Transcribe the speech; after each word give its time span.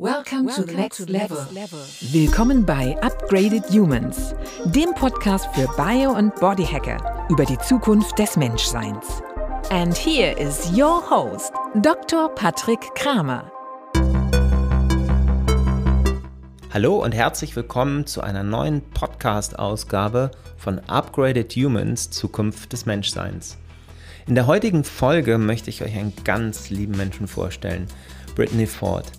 Welcome, 0.00 0.46
to 0.54 0.62
the 0.62 0.76
next 0.76 1.10
level. 1.10 1.44
Willkommen 2.12 2.64
bei 2.64 2.96
Upgraded 3.02 3.64
Humans, 3.68 4.32
dem 4.66 4.94
Podcast 4.94 5.48
für 5.56 5.66
Bio- 5.76 6.16
und 6.16 6.32
Bodyhacker 6.36 7.26
über 7.28 7.44
die 7.44 7.58
Zukunft 7.58 8.16
des 8.16 8.36
Menschseins. 8.36 9.20
And 9.70 9.96
here 9.96 10.38
is 10.38 10.70
your 10.70 11.02
host, 11.10 11.52
Dr. 11.82 12.32
Patrick 12.36 12.78
Kramer. 12.94 13.50
Hallo 16.72 17.02
und 17.02 17.10
herzlich 17.10 17.56
willkommen 17.56 18.06
zu 18.06 18.20
einer 18.20 18.44
neuen 18.44 18.88
Podcast-Ausgabe 18.90 20.30
von 20.58 20.78
Upgraded 20.88 21.52
Humans 21.54 22.10
Zukunft 22.10 22.72
des 22.72 22.86
Menschseins. 22.86 23.58
In 24.28 24.36
der 24.36 24.46
heutigen 24.46 24.84
Folge 24.84 25.38
möchte 25.38 25.70
ich 25.70 25.82
euch 25.82 25.96
einen 25.96 26.12
ganz 26.22 26.70
lieben 26.70 26.96
Menschen 26.96 27.26
vorstellen, 27.26 27.88
Brittany 28.36 28.66
Ford. 28.68 29.17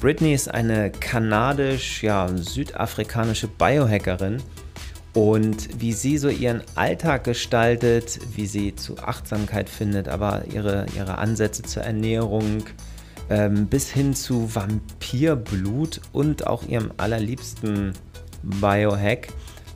Britney 0.00 0.32
ist 0.34 0.52
eine 0.52 0.90
kanadisch-südafrikanische 0.90 3.46
ja, 3.46 3.52
Biohackerin 3.58 4.42
und 5.14 5.80
wie 5.80 5.94
sie 5.94 6.18
so 6.18 6.28
ihren 6.28 6.62
Alltag 6.74 7.24
gestaltet, 7.24 8.18
wie 8.34 8.46
sie 8.46 8.76
zu 8.76 8.98
Achtsamkeit 8.98 9.70
findet, 9.70 10.08
aber 10.08 10.42
ihre, 10.52 10.84
ihre 10.94 11.16
Ansätze 11.16 11.62
zur 11.62 11.84
Ernährung 11.84 12.64
ähm, 13.30 13.66
bis 13.66 13.90
hin 13.90 14.14
zu 14.14 14.54
Vampirblut 14.54 16.02
und 16.12 16.46
auch 16.46 16.64
ihrem 16.64 16.92
allerliebsten 16.98 17.94
Biohack. 18.42 19.28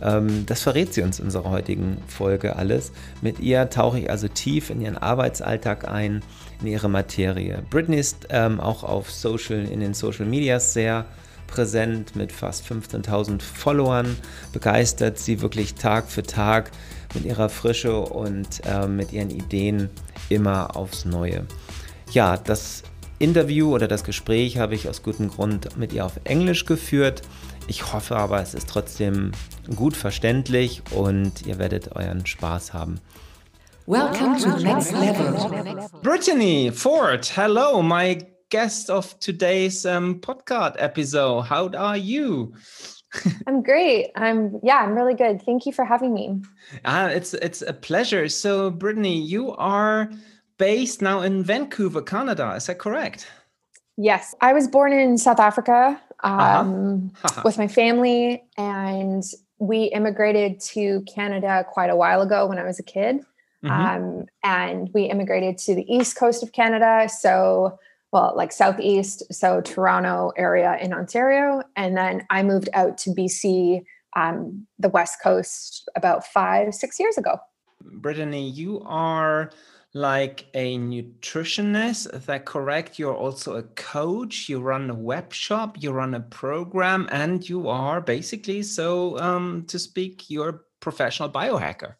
Ähm, 0.02 0.44
das 0.44 0.60
verrät 0.62 0.92
sie 0.92 1.00
uns 1.02 1.18
in 1.18 1.24
unserer 1.26 1.50
heutigen 1.50 1.96
Folge 2.06 2.56
alles. 2.56 2.92
Mit 3.22 3.40
ihr 3.40 3.70
tauche 3.70 4.00
ich 4.00 4.10
also 4.10 4.28
tief 4.28 4.68
in 4.68 4.82
ihren 4.82 4.98
Arbeitsalltag 4.98 5.88
ein 5.88 6.22
in 6.60 6.66
ihre 6.66 6.88
Materie. 6.88 7.62
Britney 7.70 7.98
ist 7.98 8.28
ähm, 8.30 8.60
auch 8.60 8.84
auf 8.84 9.10
Social, 9.10 9.64
in 9.64 9.80
den 9.80 9.94
Social 9.94 10.26
Medias 10.26 10.72
sehr 10.72 11.06
präsent 11.46 12.16
mit 12.16 12.32
fast 12.32 12.64
15.000 12.64 13.42
Followern, 13.42 14.16
begeistert 14.52 15.18
sie 15.18 15.40
wirklich 15.40 15.74
Tag 15.74 16.08
für 16.08 16.22
Tag 16.22 16.70
mit 17.14 17.24
ihrer 17.24 17.48
Frische 17.48 17.98
und 18.00 18.64
äh, 18.66 18.86
mit 18.86 19.12
ihren 19.12 19.30
Ideen 19.30 19.90
immer 20.28 20.76
aufs 20.76 21.04
Neue. 21.04 21.46
Ja, 22.12 22.36
das 22.36 22.84
Interview 23.18 23.74
oder 23.74 23.86
das 23.88 24.04
Gespräch 24.04 24.58
habe 24.58 24.74
ich 24.74 24.88
aus 24.88 25.02
gutem 25.02 25.28
Grund 25.28 25.76
mit 25.76 25.92
ihr 25.92 26.06
auf 26.06 26.20
Englisch 26.24 26.64
geführt. 26.64 27.22
Ich 27.66 27.92
hoffe 27.92 28.16
aber, 28.16 28.40
es 28.40 28.54
ist 28.54 28.68
trotzdem 28.68 29.32
gut 29.76 29.96
verständlich 29.96 30.82
und 30.92 31.46
ihr 31.46 31.58
werdet 31.58 31.94
euren 31.94 32.24
Spaß 32.24 32.72
haben. 32.72 33.00
Welcome 33.86 34.38
to 34.38 34.50
the 34.50 34.62
next 34.62 34.92
level. 34.92 36.00
Brittany 36.02 36.70
Ford, 36.70 37.26
hello, 37.26 37.82
my 37.82 38.20
guest 38.50 38.90
of 38.90 39.18
today's 39.20 39.84
um, 39.86 40.20
podcast 40.20 40.76
episode. 40.78 41.42
How 41.42 41.68
are 41.70 41.96
you? 41.96 42.54
I'm 43.46 43.62
great. 43.62 44.10
I'm 44.16 44.60
yeah, 44.62 44.78
I'm 44.78 44.94
really 44.94 45.14
good. 45.14 45.42
Thank 45.42 45.66
you 45.66 45.72
for 45.72 45.84
having 45.84 46.14
me. 46.14 46.40
Uh, 46.84 47.10
it's 47.12 47.34
it's 47.34 47.62
a 47.62 47.72
pleasure. 47.72 48.28
So, 48.28 48.70
Brittany, 48.70 49.20
you 49.20 49.52
are 49.52 50.10
based 50.58 51.02
now 51.02 51.22
in 51.22 51.42
Vancouver, 51.42 52.02
Canada. 52.02 52.52
Is 52.54 52.66
that 52.66 52.78
correct? 52.78 53.26
Yes, 53.96 54.34
I 54.40 54.52
was 54.52 54.68
born 54.68 54.92
in 54.92 55.18
South 55.18 55.40
Africa 55.40 56.00
um, 56.22 57.12
uh-huh. 57.22 57.42
with 57.44 57.58
my 57.58 57.68
family, 57.68 58.42
and 58.56 59.24
we 59.58 59.84
immigrated 59.84 60.60
to 60.60 61.02
Canada 61.02 61.66
quite 61.68 61.90
a 61.90 61.96
while 61.96 62.22
ago 62.22 62.46
when 62.46 62.58
I 62.58 62.64
was 62.64 62.78
a 62.78 62.82
kid. 62.82 63.24
Mm-hmm. 63.64 63.70
Um, 63.70 64.26
and 64.42 64.90
we 64.94 65.04
immigrated 65.04 65.58
to 65.58 65.74
the 65.74 65.90
east 65.92 66.16
coast 66.16 66.42
of 66.42 66.52
Canada. 66.52 67.08
So, 67.08 67.78
well, 68.12 68.32
like 68.34 68.52
southeast, 68.52 69.32
so 69.32 69.60
Toronto 69.60 70.32
area 70.36 70.78
in 70.80 70.92
Ontario. 70.92 71.62
And 71.76 71.96
then 71.96 72.26
I 72.30 72.42
moved 72.42 72.68
out 72.72 72.98
to 72.98 73.10
BC, 73.10 73.84
um, 74.16 74.66
the 74.78 74.88
west 74.88 75.18
coast, 75.22 75.88
about 75.94 76.26
five, 76.26 76.74
six 76.74 76.98
years 76.98 77.18
ago. 77.18 77.38
Brittany, 77.82 78.48
you 78.48 78.82
are 78.84 79.50
like 79.92 80.46
a 80.54 80.78
nutritionist. 80.78 82.14
Is 82.14 82.26
that 82.26 82.44
correct? 82.44 82.98
You're 82.98 83.16
also 83.16 83.56
a 83.56 83.62
coach. 83.62 84.48
You 84.48 84.60
run 84.60 84.88
a 84.90 84.94
web 84.94 85.32
shop. 85.32 85.76
You 85.80 85.92
run 85.92 86.14
a 86.14 86.20
program, 86.20 87.08
and 87.10 87.46
you 87.48 87.68
are 87.68 88.00
basically, 88.00 88.62
so 88.62 89.18
um, 89.18 89.64
to 89.68 89.78
speak, 89.78 90.30
you're 90.30 90.48
a 90.48 90.60
professional 90.80 91.28
biohacker. 91.28 91.94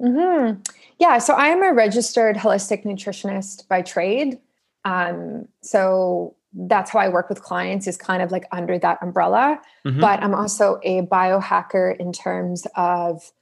Mm-hmm. 0.00 0.60
Yeah, 0.98 1.18
so 1.18 1.34
I 1.34 1.48
am 1.48 1.62
a 1.62 1.72
registered 1.72 2.36
holistic 2.36 2.84
nutritionist 2.84 3.66
by 3.68 3.82
trade. 3.82 4.38
Um, 4.84 5.48
so 5.62 6.36
that's 6.52 6.90
how 6.90 6.98
I 6.98 7.08
work 7.08 7.28
with 7.28 7.42
clients 7.42 7.86
is 7.86 7.96
kind 7.96 8.22
of 8.22 8.30
like 8.30 8.46
under 8.52 8.78
that 8.78 8.98
umbrella. 9.02 9.60
Mm-hmm. 9.86 10.00
But 10.00 10.22
I'm 10.22 10.34
also 10.34 10.80
a 10.82 11.02
biohacker 11.02 11.96
in 11.98 12.12
terms 12.12 12.66
of 12.74 13.32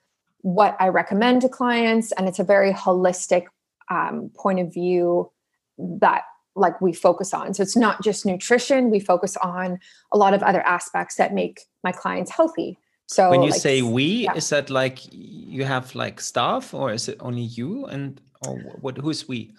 what 0.40 0.76
I 0.78 0.88
recommend 0.88 1.42
to 1.42 1.48
clients, 1.48 2.12
and 2.12 2.28
it's 2.28 2.38
a 2.38 2.44
very 2.44 2.72
holistic 2.72 3.46
um, 3.90 4.30
point 4.34 4.60
of 4.60 4.72
view 4.72 5.30
that 5.78 6.22
like 6.54 6.80
we 6.80 6.92
focus 6.92 7.34
on. 7.34 7.52
So 7.52 7.62
it's 7.62 7.76
not 7.76 8.02
just 8.02 8.24
nutrition; 8.24 8.90
we 8.90 9.00
focus 9.00 9.36
on 9.38 9.78
a 10.12 10.18
lot 10.18 10.34
of 10.34 10.42
other 10.42 10.62
aspects 10.62 11.16
that 11.16 11.34
make 11.34 11.62
my 11.82 11.92
clients 11.92 12.30
healthy. 12.30 12.78
So 13.06 13.30
when 13.30 13.42
you 13.42 13.50
like, 13.50 13.60
say 13.60 13.82
we, 13.82 14.24
yeah. 14.24 14.34
is 14.34 14.48
that 14.50 14.68
like 14.68 15.00
you 15.12 15.64
have 15.64 15.94
like 15.94 16.20
staff 16.20 16.74
or 16.74 16.92
is 16.92 17.08
it 17.08 17.16
only 17.20 17.42
you 17.42 17.86
and 17.86 18.20
or 18.46 18.58
what 18.80 18.98
who's 18.98 19.28
we? 19.28 19.54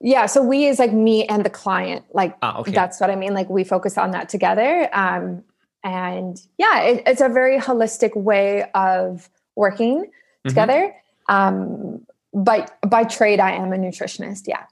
Yeah, 0.00 0.26
so 0.26 0.42
we 0.42 0.66
is 0.66 0.78
like 0.78 0.92
me 0.92 1.26
and 1.26 1.44
the 1.44 1.50
client. 1.50 2.04
Like 2.12 2.36
ah, 2.42 2.58
okay. 2.58 2.72
that's 2.72 3.00
what 3.00 3.10
I 3.10 3.16
mean. 3.16 3.34
Like 3.34 3.48
we 3.48 3.64
focus 3.64 3.96
on 3.96 4.10
that 4.10 4.28
together. 4.28 4.88
Um, 4.92 5.42
and 5.84 6.40
yeah, 6.58 6.80
it, 6.82 7.02
it's 7.06 7.20
a 7.20 7.28
very 7.28 7.58
holistic 7.58 8.16
way 8.16 8.70
of 8.74 9.30
working 9.56 10.04
mm-hmm. 10.04 10.48
together. 10.48 10.94
Um, 11.28 12.06
but 12.34 12.76
by 12.88 13.04
trade, 13.04 13.40
I 13.40 13.52
am 13.52 13.72
a 13.72 13.76
nutritionist. 13.76 14.44
Yeah. 14.46 14.64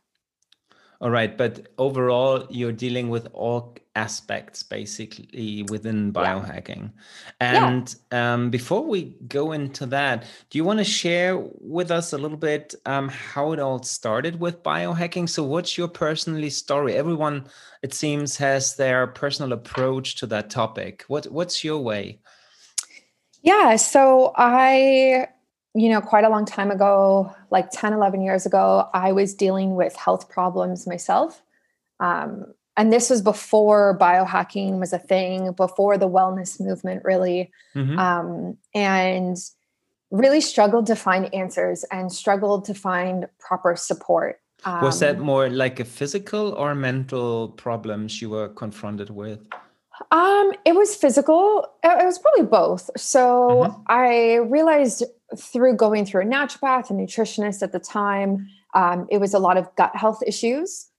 All 1.01 1.11
right, 1.11 1.37
but 1.37 1.69
overall, 1.79 2.47
you're 2.51 2.73
dealing 2.73 3.09
with 3.09 3.27
all 3.33 3.75
aspects 4.01 4.63
basically 4.63 5.65
within 5.71 6.13
biohacking. 6.13 6.91
Yeah. 7.41 7.69
And 7.69 7.95
yeah. 8.13 8.35
Um, 8.35 8.51
before 8.51 8.85
we 8.85 9.17
go 9.29 9.53
into 9.53 9.87
that, 9.87 10.25
do 10.49 10.59
you 10.59 10.65
want 10.65 10.79
to 10.79 10.85
share 10.85 11.37
with 11.61 11.91
us 11.91 12.13
a 12.13 12.19
little 12.19 12.37
bit 12.37 12.75
um, 12.87 13.09
how 13.09 13.53
it 13.53 13.61
all 13.61 13.83
started 13.83 14.41
with 14.41 14.63
biohacking? 14.63 15.29
So, 15.29 15.45
what's 15.45 15.77
your 15.77 15.89
personally 15.89 16.51
story? 16.51 16.95
Everyone, 16.95 17.45
it 17.83 17.93
seems, 17.95 18.37
has 18.39 18.77
their 18.77 19.07
personal 19.07 19.53
approach 19.53 20.17
to 20.17 20.27
that 20.29 20.51
topic. 20.51 21.05
What 21.09 21.27
What's 21.27 21.63
your 21.63 21.81
way? 21.81 22.21
Yeah, 23.43 23.77
so 23.77 24.33
I 24.37 25.29
you 25.75 25.89
know, 25.89 26.01
quite 26.01 26.25
a 26.25 26.29
long 26.29 26.45
time 26.45 26.71
ago, 26.73 27.33
like 27.51 27.71
10, 27.71 27.93
11 27.93 28.23
years 28.23 28.45
ago, 28.45 28.89
I 28.93 29.13
was 29.13 29.35
dealing 29.35 29.77
with 29.77 29.95
health 29.95 30.29
problems 30.29 30.85
myself. 30.85 31.41
Um, 32.01 32.55
and 32.81 32.91
this 32.91 33.11
was 33.11 33.21
before 33.21 33.99
biohacking 33.99 34.79
was 34.81 34.95
a 34.95 34.99
thing, 34.99 35.53
before 35.53 35.99
the 35.99 36.09
wellness 36.09 36.59
movement, 36.59 37.05
really. 37.05 37.53
Mm-hmm. 37.77 37.99
Um, 37.99 38.57
and 38.75 39.37
really 40.11 40.41
struggled 40.41 40.87
to 40.87 40.97
find 40.97 41.33
answers 41.35 41.85
and 41.93 42.11
struggled 42.11 42.65
to 42.65 42.73
find 42.73 43.29
proper 43.39 43.77
support. 43.77 44.41
Um, 44.65 44.81
was 44.81 44.99
that 45.01 45.17
um, 45.17 45.23
more 45.23 45.51
like 45.51 45.79
a 45.79 45.85
physical 45.85 46.55
or 46.55 46.75
mental 46.75 47.51
problems 47.51 48.23
you 48.23 48.31
were 48.31 48.49
confronted 48.49 49.11
with? 49.11 49.41
Um, 50.11 50.53
it 50.65 50.75
was 50.75 50.97
physical. 50.97 51.67
It 51.85 52.07
was 52.07 52.19
probably 52.19 52.47
both. 52.47 52.89
So 52.97 53.23
mm-hmm. 53.23 53.83
I 53.89 54.37
realized 54.37 55.05
through 55.37 55.77
going 55.77 56.07
through 56.07 56.23
a 56.23 56.25
naturopath, 56.25 56.89
and 56.89 56.99
nutritionist 56.99 57.63
at 57.63 57.73
the 57.73 57.79
time, 57.79 58.49
um, 58.73 59.07
it 59.11 59.19
was 59.19 59.35
a 59.35 59.39
lot 59.39 59.59
of 59.59 59.69
gut 59.77 59.95
health 59.95 60.23
issues, 60.27 60.90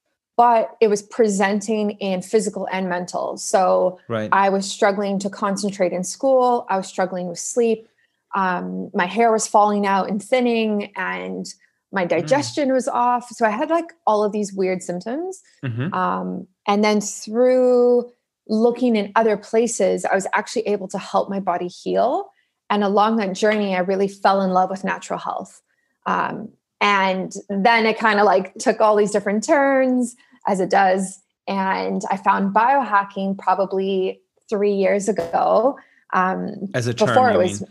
but 0.42 0.76
it 0.82 0.88
was 0.88 1.04
presenting 1.04 1.92
in 1.92 2.24
physical 2.24 2.68
and 2.72 2.90
mental. 2.90 3.38
So 3.38 4.00
right. 4.08 4.28
I 4.32 4.50
was 4.50 4.68
struggling 4.68 5.20
to 5.20 5.30
concentrate 5.30 5.94
in 5.94 6.04
school. 6.04 6.66
I 6.68 6.78
was 6.78 6.88
struggling 6.88 7.28
with 7.28 7.38
sleep. 7.38 7.88
Um, 8.34 8.90
my 8.96 9.06
hair 9.06 9.32
was 9.32 9.46
falling 9.46 9.86
out 9.86 10.10
and 10.10 10.20
thinning, 10.20 10.94
and 10.96 11.46
my 11.92 12.06
mm. 12.06 12.10
digestion 12.10 12.70
mm. 12.70 12.74
was 12.74 12.88
off. 12.88 13.30
So 13.30 13.46
I 13.46 13.52
had 13.52 13.70
like 13.70 13.94
all 14.08 14.24
of 14.24 14.32
these 14.32 14.52
weird 14.52 14.82
symptoms. 14.82 15.44
Mm-hmm. 15.64 15.94
Um, 15.94 16.48
and 16.68 16.84
then 16.84 17.02
through 17.02 18.12
looking 18.48 18.96
in 18.96 19.12
other 19.16 19.38
places, 19.38 20.06
I 20.06 20.16
was 20.16 20.26
actually 20.34 20.64
able 20.64 20.88
to 20.88 20.98
help 20.98 21.30
my 21.30 21.40
body 21.40 21.68
heal 21.68 22.32
and 22.72 22.84
along 22.84 23.18
that 23.18 23.34
journey, 23.34 23.76
I 23.76 23.80
really 23.80 24.08
fell 24.08 24.42
in 24.42 24.52
love 24.52 24.72
with 24.72 24.84
natural 24.86 25.20
health. 25.20 25.62
Um, 26.06 26.54
and 26.80 27.32
then 27.50 27.86
it 27.86 28.00
kind 28.00 28.20
of 28.20 28.26
like 28.26 28.56
took 28.56 28.80
all 28.80 28.96
these 28.96 29.12
different 29.12 29.44
turns 29.44 30.16
as 30.48 30.60
it 30.60 30.70
does. 30.70 31.20
And 31.48 32.02
I 32.10 32.18
found 32.18 32.54
biohacking 32.54 33.38
probably 33.38 34.22
three 34.50 34.74
years 34.74 35.10
ago. 35.10 35.78
Um, 36.14 36.70
as 36.74 36.88
a 36.88 36.94
term, 36.94 37.08
before 37.08 37.32
it 37.32 37.38
was, 37.38 37.64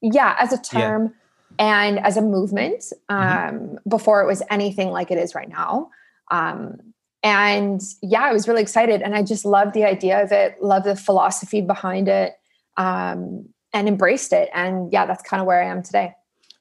yeah, 0.00 0.36
as 0.38 0.52
a 0.52 0.60
term 0.60 1.14
yeah. 1.58 1.86
and 1.86 1.98
as 2.00 2.16
a 2.16 2.22
movement. 2.22 2.80
Mm-hmm. 3.10 3.14
Um, 3.14 3.60
mm-hmm. 3.60 3.88
Before 3.88 4.22
it 4.22 4.26
was 4.26 4.42
anything 4.50 4.90
like 4.90 5.10
it 5.10 5.18
is 5.18 5.34
right 5.34 5.48
now. 5.48 5.90
Um, 6.30 6.78
and 7.22 7.80
yeah, 8.02 8.22
I 8.22 8.32
was 8.32 8.46
really 8.46 8.62
excited. 8.62 9.00
And 9.00 9.14
I 9.14 9.22
just 9.22 9.44
loved 9.44 9.72
the 9.72 9.84
idea 9.84 10.22
of 10.22 10.30
it, 10.30 10.62
loved 10.62 10.86
the 10.86 10.96
philosophy 10.96 11.62
behind 11.62 12.08
it, 12.08 12.34
um, 12.76 13.48
and 13.72 13.88
embraced 13.88 14.32
it. 14.32 14.50
And 14.52 14.92
yeah, 14.92 15.06
that's 15.06 15.22
kind 15.22 15.40
of 15.40 15.46
where 15.46 15.62
I 15.62 15.68
am 15.70 15.82
today. 15.82 16.12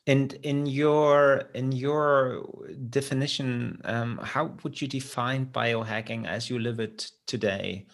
And 0.05 0.33
in 0.43 0.65
your 0.65 1.43
in 1.53 1.71
your 1.71 2.43
definition, 2.89 3.81
um, 3.85 4.17
how 4.21 4.51
would 4.63 4.81
you 4.81 4.87
define 4.87 5.45
biohacking 5.45 6.27
as 6.27 6.49
you 6.49 6.59
live 6.59 6.79
it 6.79 7.11
today? 7.25 7.85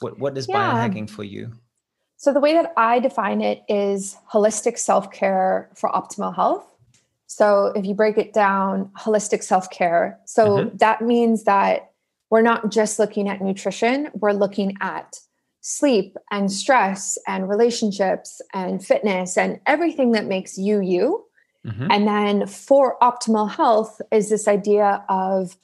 What 0.00 0.18
what 0.18 0.38
is 0.38 0.48
yeah. 0.48 0.56
biohacking 0.56 1.10
for 1.10 1.22
you? 1.22 1.52
So 2.16 2.32
the 2.32 2.40
way 2.40 2.54
that 2.54 2.72
I 2.78 3.00
define 3.00 3.42
it 3.42 3.62
is 3.68 4.16
holistic 4.32 4.78
self-care 4.78 5.68
for 5.74 5.90
optimal 5.90 6.34
health. 6.34 6.64
So 7.26 7.66
if 7.76 7.84
you 7.84 7.94
break 7.94 8.16
it 8.16 8.32
down, 8.32 8.90
holistic 8.98 9.42
self-care. 9.42 10.18
So 10.24 10.46
mm-hmm. 10.46 10.76
that 10.78 11.02
means 11.02 11.44
that 11.44 11.90
we're 12.30 12.42
not 12.42 12.70
just 12.70 12.98
looking 12.98 13.28
at 13.28 13.42
nutrition, 13.42 14.08
we're 14.14 14.32
looking 14.32 14.76
at 14.80 15.18
sleep 15.60 16.16
and 16.30 16.50
stress 16.50 17.18
and 17.26 17.48
relationships 17.48 18.40
and 18.54 18.84
fitness 18.84 19.36
and 19.36 19.60
everything 19.66 20.12
that 20.12 20.24
makes 20.24 20.56
you 20.56 20.80
you. 20.80 21.24
Mm-hmm. 21.66 21.86
And 21.90 22.06
then 22.06 22.46
for 22.46 22.96
optimal 23.00 23.50
health 23.50 24.00
is 24.12 24.28
this 24.28 24.46
idea 24.46 25.04
of 25.08 25.56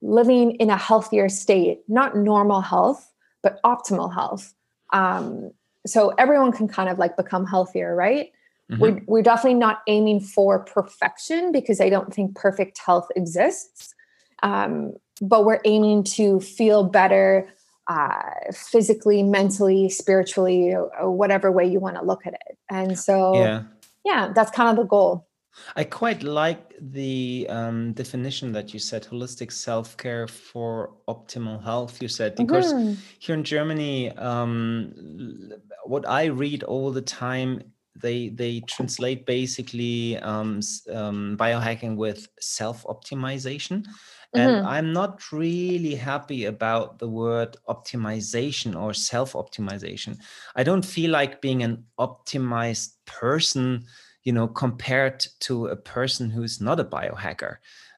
living 0.00 0.52
in 0.52 0.70
a 0.70 0.76
healthier 0.76 1.28
state, 1.28 1.80
not 1.88 2.16
normal 2.16 2.60
health, 2.60 3.12
but 3.42 3.60
optimal 3.64 4.12
health. 4.12 4.54
Um, 4.92 5.50
so 5.86 6.10
everyone 6.18 6.52
can 6.52 6.68
kind 6.68 6.88
of 6.88 6.98
like 6.98 7.16
become 7.16 7.46
healthier, 7.46 7.94
right? 7.94 8.32
Mm-hmm. 8.70 8.80
We're, 8.80 9.02
we're 9.06 9.22
definitely 9.22 9.58
not 9.58 9.80
aiming 9.86 10.20
for 10.20 10.60
perfection 10.60 11.52
because 11.52 11.80
I 11.80 11.88
don't 11.88 12.12
think 12.12 12.36
perfect 12.36 12.78
health 12.78 13.08
exists. 13.16 13.94
Um, 14.42 14.94
but 15.20 15.44
we're 15.44 15.60
aiming 15.64 16.04
to 16.04 16.40
feel 16.40 16.84
better 16.84 17.48
uh, 17.88 18.22
physically, 18.52 19.22
mentally, 19.22 19.88
spiritually, 19.88 20.72
whatever 21.00 21.50
way 21.50 21.66
you 21.66 21.80
want 21.80 21.96
to 21.96 22.04
look 22.04 22.26
at 22.26 22.34
it. 22.34 22.58
And 22.70 22.98
so, 22.98 23.34
yeah, 23.34 23.62
yeah 24.04 24.32
that's 24.34 24.50
kind 24.50 24.68
of 24.68 24.76
the 24.76 24.88
goal. 24.88 25.27
I 25.76 25.84
quite 25.84 26.22
like 26.22 26.74
the 26.80 27.46
um, 27.48 27.92
definition 27.92 28.52
that 28.52 28.72
you 28.72 28.80
said 28.80 29.04
holistic 29.04 29.52
self 29.52 29.96
care 29.96 30.26
for 30.26 30.94
optimal 31.08 31.62
health. 31.62 32.00
You 32.02 32.08
said, 32.08 32.36
because 32.36 32.72
mm-hmm. 32.72 32.94
here 33.18 33.34
in 33.34 33.44
Germany, 33.44 34.10
um, 34.12 35.52
what 35.84 36.08
I 36.08 36.26
read 36.26 36.62
all 36.62 36.90
the 36.90 37.02
time, 37.02 37.62
they 37.96 38.28
they 38.28 38.60
translate 38.60 39.26
basically 39.26 40.18
um, 40.18 40.60
um 40.92 41.36
biohacking 41.38 41.96
with 41.96 42.28
self 42.40 42.84
optimization. 42.84 43.86
And 44.34 44.56
mm-hmm. 44.56 44.66
I'm 44.66 44.92
not 44.92 45.32
really 45.32 45.94
happy 45.94 46.44
about 46.44 46.98
the 46.98 47.08
word 47.08 47.56
optimization 47.66 48.78
or 48.78 48.92
self 48.92 49.32
optimization. 49.32 50.18
I 50.54 50.64
don't 50.64 50.84
feel 50.84 51.10
like 51.10 51.40
being 51.40 51.62
an 51.62 51.84
optimized 51.98 52.92
person 53.06 53.86
you 54.28 54.34
know 54.34 54.46
compared 54.46 55.26
to 55.40 55.68
a 55.68 55.76
person 55.96 56.28
who's 56.28 56.60
not 56.60 56.78
a 56.78 56.84
biohacker 56.84 57.56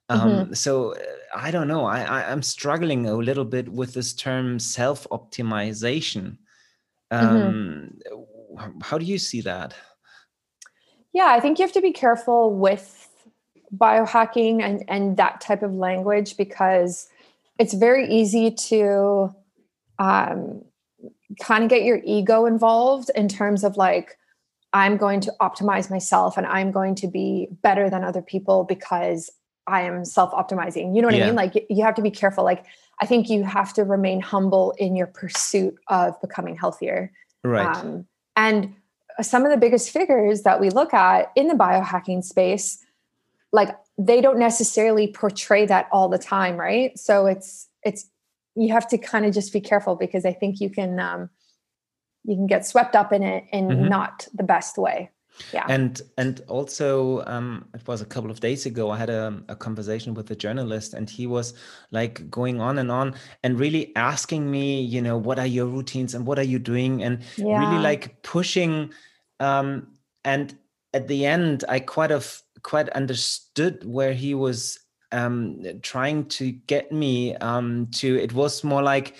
um, 0.09 0.21
mm-hmm. 0.21 0.53
so 0.53 0.93
uh, 0.95 0.99
i 1.35 1.51
don't 1.51 1.67
know 1.67 1.85
I, 1.87 2.03
I 2.03 2.21
am 2.31 2.41
struggling 2.41 3.07
a 3.07 3.15
little 3.15 3.45
bit 3.45 3.69
with 3.69 3.95
this 3.95 4.13
term 4.15 4.61
self 4.61 5.09
optimization 5.11 6.37
um, 7.11 7.91
mm-hmm. 8.07 8.79
how 8.81 8.97
do 8.97 9.05
you 9.05 9.19
see 9.19 9.41
that 9.41 9.75
yeah 11.13 11.31
i 11.37 11.41
think 11.41 11.59
you 11.59 11.65
have 11.65 11.79
to 11.81 11.83
be 11.83 11.93
careful 11.93 12.55
with 12.55 13.09
biohacking 13.77 14.63
and 14.63 14.85
and 14.87 15.17
that 15.17 15.41
type 15.41 15.65
of 15.65 15.75
language 15.75 16.37
because 16.37 17.09
it's 17.59 17.75
very 17.75 18.09
easy 18.09 18.53
to 18.53 19.35
um, 19.99 20.63
kind 21.41 21.65
of 21.65 21.71
get 21.71 21.83
your 21.83 22.01
ego 22.05 22.47
involved 22.47 23.11
in 23.17 23.27
terms 23.27 23.65
of 23.65 23.77
like 23.77 24.17
I'm 24.73 24.97
going 24.97 25.21
to 25.21 25.35
optimize 25.41 25.91
myself 25.91 26.37
and 26.37 26.47
I'm 26.47 26.71
going 26.71 26.95
to 26.97 27.09
be 27.09 27.49
better 27.63 27.91
than 27.91 28.05
other 28.05 28.23
people 28.23 28.65
because 28.65 29.31
I 29.67 29.83
am 29.83 30.05
self 30.05 30.33
optimizing. 30.33 30.95
You 30.95 31.03
know 31.03 31.09
what 31.09 31.17
yeah. 31.17 31.25
I 31.25 31.27
mean? 31.27 31.37
Like 31.37 31.67
you 31.69 31.85
have 31.85 31.95
to 31.97 32.03
be 32.03 32.11
careful. 32.11 32.45
Like 32.45 32.65
I 33.01 33.07
think 33.07 33.29
you 33.29 33.45
have 33.45 33.73
to 33.75 33.85
remain 33.85 34.21
humble 34.21 34.75
in 34.79 34.97
your 34.97 35.07
pursuit 35.07 35.75
of 35.89 36.21
becoming 36.21 36.57
healthier. 36.57 37.13
Right. 37.43 37.77
Um, 37.77 38.07
and 38.37 38.75
some 39.23 39.45
of 39.45 39.51
the 39.51 39.57
biggest 39.57 39.91
figures 39.91 40.43
that 40.43 40.61
we 40.61 40.71
look 40.71 40.95
at 40.95 41.33
in 41.35 41.49
the 41.49 41.55
biohacking 41.55 42.25
space, 42.25 42.79
like 43.53 43.77
they 43.99 44.21
don't 44.21 44.39
necessarily 44.39 45.09
portray 45.09 45.67
that 45.67 45.89
all 45.93 46.09
the 46.09 46.19
time, 46.19 46.57
right? 46.57 46.99
So 46.99 47.27
it's 47.27 47.69
it's 47.83 48.09
you 48.55 48.73
have 48.73 48.89
to 48.89 48.99
kind 48.99 49.25
of 49.27 49.35
just 49.35 49.53
be 49.53 49.61
careful 49.61 49.97
because 49.97 50.25
I 50.25 50.33
think 50.33 50.61
you 50.61 50.71
can 50.71 50.99
um, 50.99 51.31
you 52.25 52.37
can 52.37 52.47
get 52.47 52.67
swept 52.67 52.95
up 52.95 53.13
in 53.13 53.23
it 53.23 53.45
in 53.53 53.69
mm-hmm. 53.69 53.89
not 53.89 54.27
the 54.35 54.43
best 54.43 54.79
way 54.79 55.11
yeah 55.53 55.65
and 55.69 56.03
and 56.19 56.43
also 56.49 57.23
um 57.27 57.65
it 57.75 57.87
was 57.87 58.01
a 58.01 58.05
couple 58.05 58.31
of 58.31 58.41
days 58.41 58.67
ago 58.67 58.91
i 58.91 58.97
had 58.97 59.11
a, 59.11 59.43
a 59.49 59.57
conversation 59.57 60.15
with 60.15 60.31
a 60.31 60.37
journalist 60.37 60.95
and 60.95 61.09
he 61.09 61.27
was 61.27 61.55
like 61.91 62.29
going 62.31 62.61
on 62.61 62.79
and 62.79 62.91
on 62.91 63.15
and 63.43 63.59
really 63.59 63.95
asking 63.97 64.51
me 64.51 64.83
you 64.83 65.01
know 65.01 65.17
what 65.17 65.39
are 65.39 65.47
your 65.47 65.67
routines 65.67 66.15
and 66.15 66.27
what 66.27 66.39
are 66.39 66.45
you 66.45 66.59
doing 66.59 67.03
and 67.03 67.21
yeah. 67.37 67.59
really 67.59 67.83
like 67.83 68.23
pushing 68.23 68.91
um 69.39 69.87
and 70.25 70.57
at 70.95 71.09
the 71.09 71.25
end 71.25 71.65
i 71.69 71.79
quite 71.81 72.11
of 72.11 72.43
quite 72.63 72.89
understood 72.91 73.85
where 73.85 74.13
he 74.13 74.35
was 74.35 74.79
um 75.13 75.63
trying 75.83 76.25
to 76.27 76.53
get 76.53 76.93
me 76.93 77.35
um 77.37 77.87
to 77.93 78.17
it 78.17 78.33
was 78.33 78.63
more 78.63 78.83
like 78.83 79.17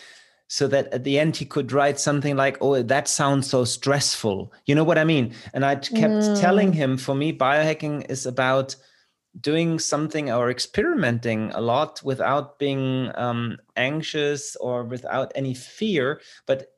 so 0.51 0.67
that 0.67 0.93
at 0.93 1.05
the 1.05 1.17
end 1.17 1.37
he 1.37 1.45
could 1.45 1.71
write 1.71 2.01
something 2.01 2.37
like 2.37 2.59
oh 2.61 2.83
that 2.83 3.07
sounds 3.07 3.49
so 3.49 3.65
stressful 3.65 4.53
you 4.67 4.75
know 4.75 4.83
what 4.83 4.99
i 4.99 5.05
mean 5.05 5.33
and 5.55 5.65
i 5.65 5.77
kept 5.77 6.25
mm. 6.27 6.41
telling 6.41 6.73
him 6.73 6.99
for 6.99 7.15
me 7.15 7.33
biohacking 7.33 8.05
is 8.11 8.27
about 8.27 8.75
doing 9.41 9.79
something 9.79 10.29
or 10.29 10.51
experimenting 10.51 11.53
a 11.53 11.61
lot 11.61 12.03
without 12.03 12.59
being 12.59 13.13
um, 13.15 13.57
anxious 13.77 14.57
or 14.57 14.83
without 14.83 15.31
any 15.37 15.55
fear 15.55 16.21
but 16.47 16.73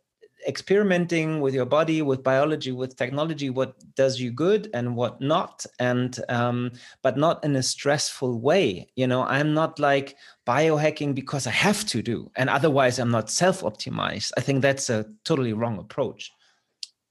experimenting 0.47 1.41
with 1.41 1.55
your 1.55 1.65
body 1.65 2.03
with 2.03 2.23
biology 2.23 2.73
with 2.73 2.97
technology 2.97 3.51
what 3.51 3.75
does 3.95 4.21
you 4.21 4.31
good 4.31 4.69
and 4.75 4.97
what 4.97 5.21
not 5.21 5.65
and 5.79 6.21
um, 6.29 6.73
but 7.03 7.17
not 7.17 7.45
in 7.45 7.57
a 7.57 7.63
stressful 7.63 8.41
way. 8.41 8.89
You 8.97 9.07
know 9.07 9.23
i'm 9.23 9.55
not 9.55 9.79
like 9.79 10.17
biohacking 10.47 11.15
because 11.15 11.47
i 11.47 11.51
have 11.51 11.85
to 11.87 12.03
do 12.03 12.31
and 12.37 12.51
otherwise 12.51 12.99
i'm 12.99 13.11
not 13.11 13.31
self-optimized. 13.31 14.33
I 14.37 14.41
think 14.41 14.63
that's 14.63 14.91
a 14.91 15.07
totally 15.25 15.53
wrong 15.53 15.79
approach. 15.79 16.33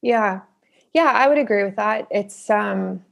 Yeah. 0.02 0.42
Yeah 0.94 1.12
i 1.14 1.28
would 1.28 1.38
agree 1.38 1.64
with 1.64 1.78
that. 1.78 2.08
It's 2.12 2.50
um 2.50 3.04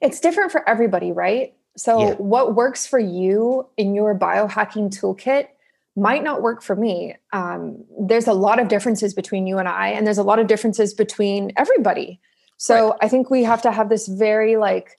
it's 0.00 0.20
different 0.20 0.52
for 0.52 0.68
everybody 0.68 1.12
right? 1.12 1.54
So 1.76 2.00
yeah. 2.00 2.14
what 2.14 2.54
works 2.54 2.86
for 2.86 2.98
you 2.98 3.66
in 3.76 3.94
your 3.94 4.14
biohacking 4.14 4.90
toolkit 4.90 5.48
might 5.96 6.22
not 6.22 6.42
work 6.42 6.62
for 6.62 6.76
me. 6.76 7.14
Um, 7.32 7.84
there's 7.98 8.26
a 8.26 8.32
lot 8.32 8.58
of 8.58 8.68
differences 8.68 9.14
between 9.14 9.46
you 9.46 9.58
and 9.58 9.68
I, 9.68 9.88
and 9.88 10.06
there's 10.06 10.18
a 10.18 10.22
lot 10.22 10.38
of 10.38 10.46
differences 10.46 10.94
between 10.94 11.52
everybody. 11.56 12.20
So 12.56 12.90
right. 12.90 12.98
I 13.02 13.08
think 13.08 13.30
we 13.30 13.42
have 13.44 13.62
to 13.62 13.72
have 13.72 13.88
this 13.88 14.06
very 14.06 14.56
like, 14.56 14.98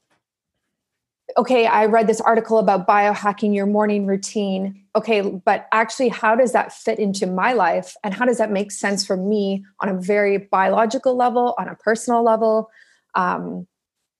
okay, 1.37 1.65
I 1.65 1.85
read 1.85 2.07
this 2.07 2.19
article 2.19 2.57
about 2.57 2.87
biohacking 2.87 3.55
your 3.55 3.65
morning 3.65 4.05
routine. 4.05 4.83
Okay, 4.95 5.21
but 5.21 5.67
actually, 5.71 6.09
how 6.09 6.35
does 6.35 6.51
that 6.51 6.73
fit 6.73 6.99
into 6.99 7.25
my 7.25 7.53
life? 7.53 7.95
And 8.03 8.13
how 8.13 8.25
does 8.25 8.37
that 8.39 8.51
make 8.51 8.71
sense 8.71 9.05
for 9.05 9.15
me 9.15 9.63
on 9.79 9.87
a 9.87 9.93
very 9.93 10.37
biological 10.37 11.15
level, 11.15 11.55
on 11.57 11.69
a 11.69 11.75
personal 11.75 12.23
level? 12.23 12.69
Um, 13.15 13.67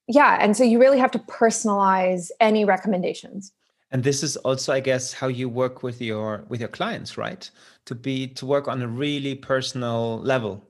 yeah. 0.08 0.38
And 0.40 0.56
so 0.56 0.64
you 0.64 0.80
really 0.80 0.98
have 0.98 1.10
to 1.12 1.18
personalize 1.18 2.30
any 2.40 2.64
recommendations 2.64 3.52
and 3.92 4.02
this 4.02 4.22
is 4.22 4.36
also 4.38 4.72
i 4.72 4.80
guess 4.80 5.12
how 5.12 5.28
you 5.28 5.48
work 5.48 5.82
with 5.82 6.00
your 6.00 6.44
with 6.48 6.60
your 6.60 6.68
clients 6.68 7.16
right? 7.16 7.50
To 7.86 7.94
be 7.94 8.28
to 8.28 8.46
work 8.46 8.68
on 8.68 8.80
a 8.82 8.88
really 8.88 9.34
personal 9.34 10.18
level. 10.20 10.68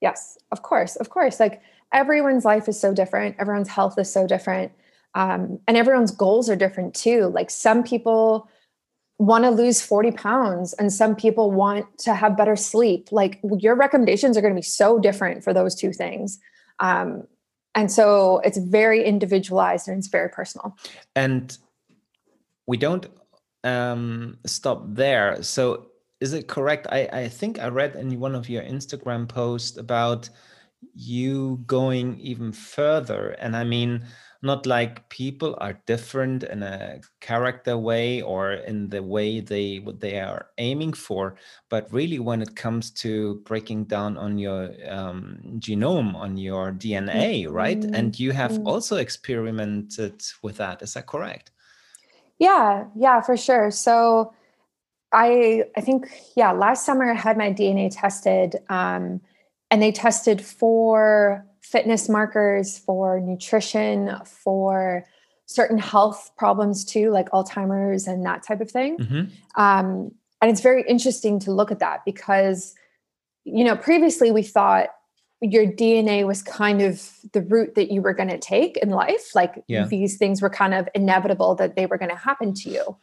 Yes 0.00 0.38
of 0.50 0.62
course 0.62 0.96
of 0.96 1.10
course. 1.10 1.38
Like 1.38 1.60
everyone's 1.92 2.44
life 2.44 2.68
is 2.68 2.80
so 2.80 2.92
different. 2.92 3.36
Everyone's 3.38 3.68
health 3.68 3.98
is 3.98 4.12
so 4.12 4.26
different. 4.26 4.72
Um, 5.14 5.58
and 5.66 5.76
everyone's 5.76 6.10
goals 6.10 6.48
are 6.50 6.56
different 6.56 6.94
too. 6.94 7.28
Like 7.28 7.50
some 7.50 7.82
people 7.82 8.48
want 9.18 9.44
to 9.44 9.50
lose 9.50 9.82
40 9.82 10.12
pounds 10.12 10.74
and 10.74 10.92
some 10.92 11.16
people 11.16 11.50
want 11.50 11.86
to 11.98 12.14
have 12.14 12.36
better 12.36 12.54
sleep. 12.54 13.08
Like 13.10 13.40
your 13.58 13.74
recommendations 13.74 14.36
are 14.36 14.40
going 14.40 14.54
to 14.54 14.58
be 14.58 14.62
so 14.62 14.98
different 14.98 15.42
for 15.42 15.52
those 15.52 15.74
two 15.74 15.92
things. 15.92 16.38
Um, 16.78 17.26
and 17.74 17.90
so 17.90 18.38
it's 18.44 18.58
very 18.58 19.04
individualized 19.04 19.88
and 19.88 19.98
it's 19.98 20.08
very 20.08 20.28
personal. 20.28 20.76
And 21.16 21.56
we 22.68 22.76
don't 22.76 23.06
um, 23.64 24.38
stop 24.46 24.84
there. 24.88 25.42
So 25.42 25.86
is 26.20 26.34
it 26.34 26.46
correct? 26.46 26.86
I, 26.92 27.08
I 27.12 27.28
think 27.28 27.58
I 27.58 27.68
read 27.68 27.96
in 27.96 28.20
one 28.20 28.34
of 28.34 28.48
your 28.48 28.62
Instagram 28.62 29.26
posts 29.26 29.78
about 29.78 30.28
you 30.94 31.64
going 31.66 32.20
even 32.20 32.52
further. 32.52 33.30
And 33.40 33.56
I 33.56 33.64
mean, 33.64 34.04
not 34.42 34.66
like 34.66 35.08
people 35.08 35.56
are 35.58 35.80
different 35.86 36.44
in 36.44 36.62
a 36.62 37.00
character 37.20 37.76
way 37.76 38.20
or 38.20 38.52
in 38.52 38.88
the 38.90 39.02
way 39.02 39.40
they 39.40 39.78
what 39.78 39.98
they 39.98 40.20
are 40.20 40.48
aiming 40.58 40.92
for, 40.92 41.36
but 41.70 41.92
really 41.92 42.18
when 42.18 42.42
it 42.42 42.54
comes 42.54 42.90
to 42.90 43.40
breaking 43.46 43.84
down 43.84 44.16
on 44.18 44.38
your 44.38 44.70
um, 44.86 45.40
genome, 45.58 46.14
on 46.14 46.36
your 46.36 46.70
DNA, 46.70 47.44
mm-hmm. 47.44 47.52
right? 47.52 47.82
And 47.82 48.18
you 48.20 48.30
have 48.32 48.52
mm-hmm. 48.52 48.68
also 48.68 48.98
experimented 48.98 50.22
with 50.42 50.58
that. 50.58 50.82
Is 50.82 50.94
that 50.94 51.06
correct? 51.06 51.50
Yeah, 52.38 52.84
yeah, 52.96 53.20
for 53.20 53.36
sure. 53.36 53.70
So 53.70 54.32
I 55.12 55.64
I 55.76 55.80
think 55.80 56.08
yeah, 56.36 56.52
last 56.52 56.84
summer 56.84 57.10
I 57.10 57.14
had 57.14 57.36
my 57.36 57.52
DNA 57.52 57.90
tested, 57.90 58.56
um, 58.68 59.20
and 59.70 59.82
they 59.82 59.92
tested 59.92 60.40
for 60.44 61.44
fitness 61.60 62.08
markers, 62.08 62.78
for 62.78 63.20
nutrition, 63.20 64.12
for 64.24 65.04
certain 65.46 65.78
health 65.78 66.30
problems 66.36 66.84
too, 66.84 67.10
like 67.10 67.28
Alzheimer's 67.30 68.06
and 68.06 68.24
that 68.24 68.42
type 68.42 68.60
of 68.60 68.70
thing. 68.70 68.98
Mm-hmm. 68.98 69.60
Um, 69.60 70.12
and 70.40 70.50
it's 70.50 70.60
very 70.60 70.84
interesting 70.86 71.40
to 71.40 71.50
look 71.50 71.70
at 71.70 71.78
that 71.80 72.04
because 72.04 72.74
you 73.44 73.64
know 73.64 73.76
previously 73.76 74.30
we 74.30 74.42
thought 74.42 74.88
your 75.40 75.66
DNA 75.66 76.26
was 76.26 76.42
kind 76.42 76.82
of 76.82 77.10
the 77.32 77.42
route 77.42 77.74
that 77.76 77.92
you 77.92 78.02
were 78.02 78.14
going 78.14 78.28
to 78.28 78.38
take 78.38 78.76
in 78.78 78.90
life. 78.90 79.34
Like 79.34 79.62
yeah. 79.68 79.86
these 79.86 80.16
things 80.16 80.42
were 80.42 80.50
kind 80.50 80.74
of 80.74 80.88
inevitable 80.94 81.54
that 81.56 81.76
they 81.76 81.86
were 81.86 81.98
going 81.98 82.10
to 82.10 82.16
happen 82.16 82.54
to 82.54 82.70
you. 82.70 82.96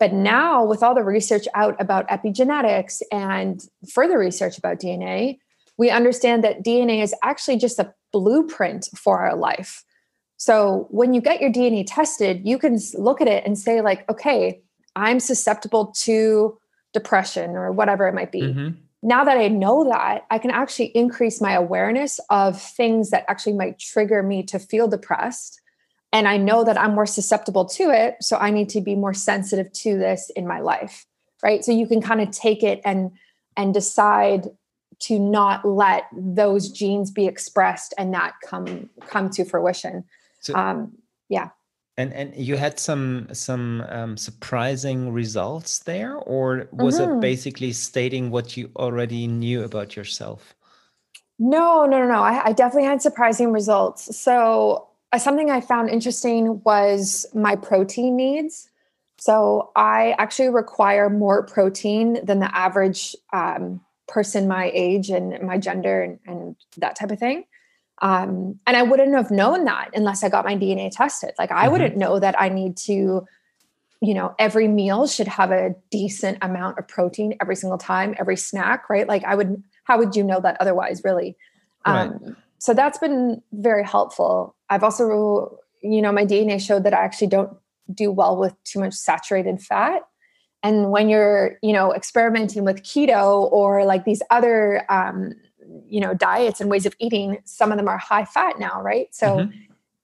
But 0.00 0.12
now, 0.12 0.64
with 0.64 0.82
all 0.82 0.94
the 0.94 1.02
research 1.02 1.46
out 1.54 1.80
about 1.80 2.08
epigenetics 2.08 3.02
and 3.10 3.60
further 3.92 4.18
research 4.18 4.56
about 4.56 4.78
DNA, 4.78 5.38
we 5.76 5.90
understand 5.90 6.44
that 6.44 6.64
DNA 6.64 7.02
is 7.02 7.14
actually 7.22 7.58
just 7.58 7.78
a 7.78 7.92
blueprint 8.12 8.88
for 8.96 9.18
our 9.20 9.36
life. 9.36 9.84
So 10.36 10.86
when 10.90 11.14
you 11.14 11.20
get 11.20 11.40
your 11.40 11.50
DNA 11.50 11.84
tested, 11.86 12.46
you 12.46 12.58
can 12.58 12.78
look 12.94 13.20
at 13.20 13.26
it 13.26 13.44
and 13.44 13.58
say, 13.58 13.80
like, 13.80 14.08
okay, 14.08 14.60
I'm 14.94 15.18
susceptible 15.18 15.92
to 16.02 16.58
depression 16.92 17.50
or 17.56 17.72
whatever 17.72 18.06
it 18.06 18.14
might 18.14 18.30
be. 18.30 18.42
Mm-hmm. 18.42 18.68
Now 19.02 19.24
that 19.24 19.38
I 19.38 19.48
know 19.48 19.84
that, 19.84 20.26
I 20.30 20.38
can 20.38 20.50
actually 20.50 20.86
increase 20.86 21.40
my 21.40 21.52
awareness 21.52 22.18
of 22.30 22.60
things 22.60 23.10
that 23.10 23.24
actually 23.28 23.52
might 23.52 23.78
trigger 23.78 24.22
me 24.22 24.42
to 24.44 24.58
feel 24.58 24.88
depressed 24.88 25.60
and 26.12 26.26
I 26.26 26.36
know 26.36 26.64
that 26.64 26.80
I'm 26.80 26.94
more 26.94 27.06
susceptible 27.06 27.64
to 27.66 27.90
it. 27.90 28.16
So 28.20 28.36
I 28.36 28.50
need 28.50 28.68
to 28.70 28.80
be 28.80 28.94
more 28.94 29.14
sensitive 29.14 29.72
to 29.72 29.98
this 29.98 30.30
in 30.30 30.46
my 30.46 30.60
life. 30.60 31.06
Right. 31.42 31.64
So 31.64 31.70
you 31.70 31.86
can 31.86 32.00
kind 32.00 32.20
of 32.20 32.30
take 32.30 32.62
it 32.62 32.80
and 32.84 33.12
and 33.56 33.74
decide 33.74 34.46
to 35.00 35.18
not 35.18 35.64
let 35.64 36.04
those 36.12 36.70
genes 36.70 37.10
be 37.10 37.26
expressed 37.26 37.94
and 37.98 38.10
not 38.10 38.34
come 38.44 38.90
come 39.06 39.30
to 39.30 39.44
fruition. 39.44 40.04
So, 40.40 40.54
um, 40.54 40.92
yeah. 41.28 41.50
And 41.98 42.14
and 42.14 42.32
you 42.36 42.56
had 42.56 42.78
some 42.78 43.28
some 43.32 43.84
um, 43.88 44.16
surprising 44.16 45.12
results 45.12 45.80
there, 45.80 46.14
or 46.14 46.68
was 46.70 47.00
mm-hmm. 47.00 47.18
it 47.18 47.20
basically 47.20 47.72
stating 47.72 48.30
what 48.30 48.56
you 48.56 48.70
already 48.76 49.26
knew 49.26 49.64
about 49.64 49.96
yourself? 49.96 50.54
No, 51.40 51.86
no, 51.86 51.98
no, 51.98 52.06
no. 52.06 52.22
I, 52.22 52.46
I 52.46 52.52
definitely 52.52 52.88
had 52.88 53.02
surprising 53.02 53.52
results. 53.52 54.16
So 54.16 54.88
uh, 55.12 55.18
something 55.18 55.50
I 55.50 55.60
found 55.60 55.90
interesting 55.90 56.62
was 56.64 57.26
my 57.34 57.56
protein 57.56 58.16
needs. 58.16 58.70
So 59.18 59.72
I 59.74 60.14
actually 60.18 60.50
require 60.50 61.10
more 61.10 61.44
protein 61.44 62.24
than 62.24 62.38
the 62.38 62.56
average 62.56 63.16
um, 63.32 63.80
person 64.06 64.46
my 64.46 64.70
age 64.72 65.10
and 65.10 65.40
my 65.42 65.58
gender 65.58 66.02
and, 66.02 66.18
and 66.26 66.56
that 66.76 66.94
type 66.94 67.10
of 67.10 67.18
thing. 67.18 67.44
Um, 68.00 68.58
and 68.66 68.76
I 68.76 68.82
wouldn't 68.82 69.14
have 69.14 69.30
known 69.30 69.64
that 69.64 69.90
unless 69.94 70.22
I 70.22 70.28
got 70.28 70.44
my 70.44 70.56
DNA 70.56 70.90
tested. 70.90 71.32
Like 71.38 71.50
I 71.50 71.64
mm-hmm. 71.64 71.72
wouldn't 71.72 71.96
know 71.96 72.18
that 72.20 72.40
I 72.40 72.48
need 72.48 72.76
to, 72.78 73.26
you 74.00 74.14
know, 74.14 74.34
every 74.38 74.68
meal 74.68 75.06
should 75.06 75.28
have 75.28 75.50
a 75.50 75.74
decent 75.90 76.38
amount 76.42 76.78
of 76.78 76.86
protein 76.86 77.36
every 77.40 77.56
single 77.56 77.78
time, 77.78 78.14
every 78.18 78.36
snack, 78.36 78.88
right? 78.88 79.08
Like 79.08 79.24
I 79.24 79.34
would, 79.34 79.62
how 79.84 79.98
would 79.98 80.14
you 80.14 80.22
know 80.22 80.40
that 80.40 80.56
otherwise, 80.60 81.02
really? 81.04 81.36
Right. 81.86 82.08
Um, 82.08 82.36
so 82.58 82.74
that's 82.74 82.98
been 82.98 83.42
very 83.52 83.84
helpful. 83.84 84.54
I've 84.68 84.82
also, 84.84 85.58
you 85.82 86.02
know, 86.02 86.12
my 86.12 86.24
DNA 86.24 86.60
showed 86.60 86.84
that 86.84 86.94
I 86.94 87.04
actually 87.04 87.28
don't 87.28 87.56
do 87.92 88.10
well 88.10 88.36
with 88.36 88.54
too 88.64 88.80
much 88.80 88.94
saturated 88.94 89.60
fat. 89.60 90.02
And 90.62 90.90
when 90.90 91.08
you're, 91.08 91.56
you 91.62 91.72
know, 91.72 91.94
experimenting 91.94 92.64
with 92.64 92.82
keto 92.82 93.50
or 93.50 93.84
like 93.84 94.04
these 94.04 94.22
other, 94.30 94.84
um, 94.88 95.34
you 95.86 96.00
know, 96.00 96.14
diets 96.14 96.60
and 96.60 96.70
ways 96.70 96.86
of 96.86 96.94
eating, 96.98 97.38
some 97.44 97.70
of 97.70 97.78
them 97.78 97.88
are 97.88 97.98
high 97.98 98.24
fat 98.24 98.58
now, 98.58 98.80
right? 98.82 99.08
So 99.12 99.38
mm-hmm. 99.38 99.58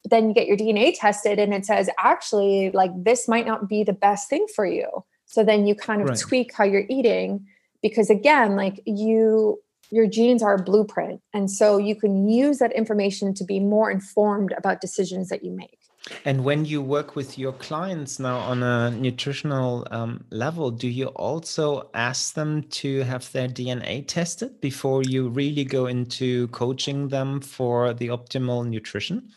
then 0.05 0.29
you 0.29 0.35
get 0.35 0.47
your 0.47 0.57
DNA 0.57 0.95
tested 0.97 1.39
and 1.39 1.55
it 1.55 1.67
says, 1.67 1.89
actually, 1.99 2.71
like 2.73 2.91
this 2.97 3.29
might 3.29 3.47
not 3.47 3.69
be 3.69 3.85
the 3.85 3.93
best 3.93 4.29
thing 4.29 4.47
for 4.55 4.67
you. 4.67 5.05
So 5.27 5.43
then 5.45 5.67
you 5.67 5.75
kind 5.75 6.03
of 6.03 6.09
right. 6.11 6.19
tweak 6.19 6.55
how 6.55 6.65
you're 6.65 6.87
eating 6.89 7.47
because 7.83 8.11
again, 8.11 8.57
like 8.57 8.81
you 8.87 9.61
your 9.91 10.07
genes 10.07 10.43
are 10.43 10.55
a 10.55 10.63
blueprint. 10.63 11.21
And 11.33 11.51
so 11.51 11.79
you 11.79 11.95
can 11.95 12.29
use 12.29 12.59
that 12.59 12.73
information 12.73 13.35
to 13.35 13.45
be 13.45 13.61
more 13.61 13.91
informed 13.91 14.53
about 14.57 14.81
decisions 14.81 15.29
that 15.29 15.45
you 15.45 15.53
make. 15.53 15.79
And 16.25 16.45
when 16.45 16.67
you 16.67 16.83
work 16.83 17.17
with 17.17 17.39
your 17.39 17.53
clients 17.53 18.19
now 18.19 18.39
on 18.39 18.63
a 18.63 18.91
nutritional 18.91 19.87
um, 19.91 20.25
level, 20.31 20.71
do 20.71 20.89
you 20.89 21.07
also 21.07 21.89
ask 21.95 22.35
them 22.35 22.63
to 22.65 23.01
have 23.03 23.31
their 23.33 23.49
DNA 23.49 24.07
tested 24.07 24.61
before 24.61 25.03
you 25.03 25.29
really 25.29 25.65
go 25.65 25.87
into 25.87 26.49
coaching 26.49 27.09
them 27.09 27.41
for 27.41 27.95
the 27.95 28.09
optimal 28.09 28.67
nutrition? 28.67 29.31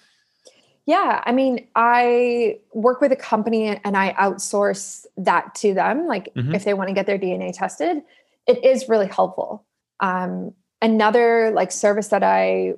Yeah, 0.85 1.21
I 1.25 1.31
mean, 1.31 1.67
I 1.75 2.59
work 2.73 3.01
with 3.01 3.11
a 3.11 3.17
company 3.17 3.67
and 3.67 3.97
I 3.97 4.13
outsource 4.13 5.05
that 5.17 5.55
to 5.55 5.73
them. 5.73 6.05
Like, 6.05 6.33
mm-hmm. 6.33 6.55
if 6.55 6.63
they 6.63 6.73
want 6.73 6.89
to 6.89 6.93
get 6.93 7.05
their 7.05 7.19
DNA 7.19 7.51
tested, 7.53 8.03
it 8.45 8.63
is 8.63 8.87
really 8.87 9.07
helpful. 9.07 9.65
Um, 9.99 10.53
another 10.81 11.51
like 11.51 11.71
service 11.71 12.09
that 12.09 12.23
I 12.23 12.73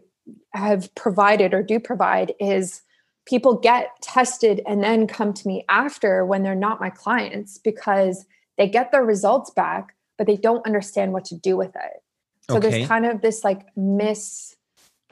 have 0.53 0.93
provided 0.95 1.53
or 1.53 1.61
do 1.61 1.79
provide 1.79 2.33
is 2.39 2.81
people 3.25 3.55
get 3.55 3.89
tested 4.01 4.61
and 4.65 4.83
then 4.83 5.07
come 5.07 5.33
to 5.33 5.47
me 5.47 5.65
after 5.69 6.25
when 6.25 6.43
they're 6.43 6.55
not 6.55 6.79
my 6.79 6.89
clients 6.89 7.57
because 7.57 8.25
they 8.57 8.67
get 8.67 8.91
their 8.91 9.03
results 9.03 9.49
back, 9.51 9.95
but 10.17 10.27
they 10.27 10.35
don't 10.35 10.65
understand 10.65 11.13
what 11.13 11.25
to 11.25 11.35
do 11.35 11.55
with 11.55 11.75
it. 11.75 12.03
So 12.49 12.57
okay. 12.57 12.69
there's 12.69 12.87
kind 12.87 13.05
of 13.05 13.21
this 13.21 13.43
like 13.43 13.65
miss, 13.77 14.55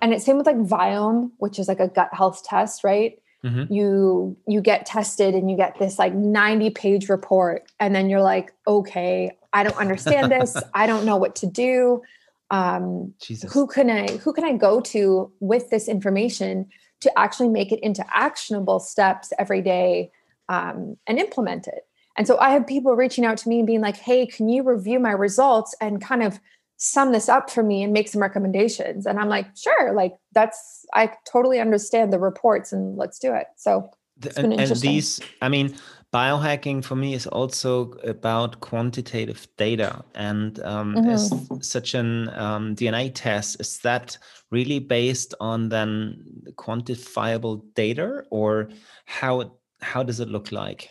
and 0.02 0.14
it's 0.14 0.26
same 0.26 0.38
with 0.38 0.48
like 0.48 0.58
Viome, 0.58 1.32
which 1.38 1.60
is 1.60 1.68
like 1.68 1.80
a 1.80 1.88
gut 1.88 2.10
health 2.12 2.44
test, 2.44 2.84
right? 2.84 3.20
Mm-hmm. 3.44 3.72
You 3.72 4.38
you 4.48 4.62
get 4.62 4.86
tested 4.88 5.36
and 5.36 5.50
you 5.50 5.56
get 5.56 5.78
this 5.78 6.00
like 6.00 6.14
90 6.14 6.72
page 6.72 7.10
report, 7.10 7.72
and 7.80 7.96
then 7.96 8.10
you're 8.10 8.24
like, 8.24 8.54
okay, 8.68 9.38
I 9.54 9.64
don't 9.64 9.78
understand 9.78 10.32
this. 10.32 10.58
I 10.74 10.88
don't 10.88 11.06
know 11.06 11.18
what 11.18 11.36
to 11.38 11.48
do. 11.48 12.02
Um, 12.50 13.14
Jesus. 13.22 13.54
Who 13.54 13.68
can 13.68 13.90
I 13.90 14.18
who 14.18 14.34
can 14.34 14.44
I 14.44 14.54
go 14.54 14.82
to 14.82 15.32
with 15.40 15.70
this 15.70 15.88
information 15.88 16.68
to 17.01 17.20
actually 17.20 17.50
make 17.50 17.72
it 17.72 17.80
into 17.82 18.06
actionable 18.13 18.80
steps 18.80 19.32
every 19.38 19.62
day 19.62 20.12
um, 20.50 20.98
and 21.08 21.20
implement 21.20 21.68
it? 21.68 21.86
And 22.18 22.25
so 22.25 22.38
I 22.39 22.50
have 22.50 22.66
people 22.66 22.96
reaching 22.96 23.25
out 23.25 23.38
to 23.39 23.50
me 23.50 23.60
and 23.60 23.68
being 23.68 23.82
like, 23.82 23.98
"Hey, 23.98 24.25
can 24.25 24.50
you 24.50 24.63
review 24.63 25.00
my 25.00 25.12
results 25.12 25.75
and 25.80 26.01
kind 26.01 26.24
of 26.24 26.39
sum 26.77 27.12
this 27.12 27.30
up 27.30 27.50
for 27.50 27.63
me 27.63 27.84
and 27.84 27.94
make 27.94 28.08
some 28.08 28.22
recommendations?" 28.22 29.06
And 29.06 29.20
I'm 29.20 29.30
like, 29.30 29.56
"Sure, 29.56 29.94
like 29.94 30.16
that's 30.34 30.86
I 30.94 31.12
totally 31.32 31.60
understand 31.60 32.12
the 32.12 32.20
reports 32.20 32.74
and 32.74 32.98
let's 32.98 33.20
do 33.20 33.34
it." 33.34 33.48
So 33.56 33.92
and, 34.36 34.54
and 34.54 34.75
these, 34.77 35.20
I 35.42 35.50
mean, 35.50 35.75
biohacking 36.14 36.84
for 36.84 36.96
me 36.96 37.14
is 37.14 37.28
also 37.28 37.92
about 38.04 38.60
quantitative 38.62 39.48
data 39.58 40.04
and 40.16 40.60
um, 40.62 40.96
mm-hmm. 40.96 41.10
as 41.10 41.68
such 41.68 41.94
an 41.96 42.30
um, 42.30 42.76
dna 42.76 43.12
test 43.14 43.60
is 43.60 43.80
that 43.80 44.18
really 44.50 44.80
based 44.80 45.34
on 45.42 45.68
then 45.68 46.24
quantifiable 46.56 47.62
data 47.74 48.24
or 48.30 48.70
how 49.06 49.52
how 49.82 50.02
does 50.02 50.22
it 50.22 50.30
look 50.30 50.52
like 50.52 50.90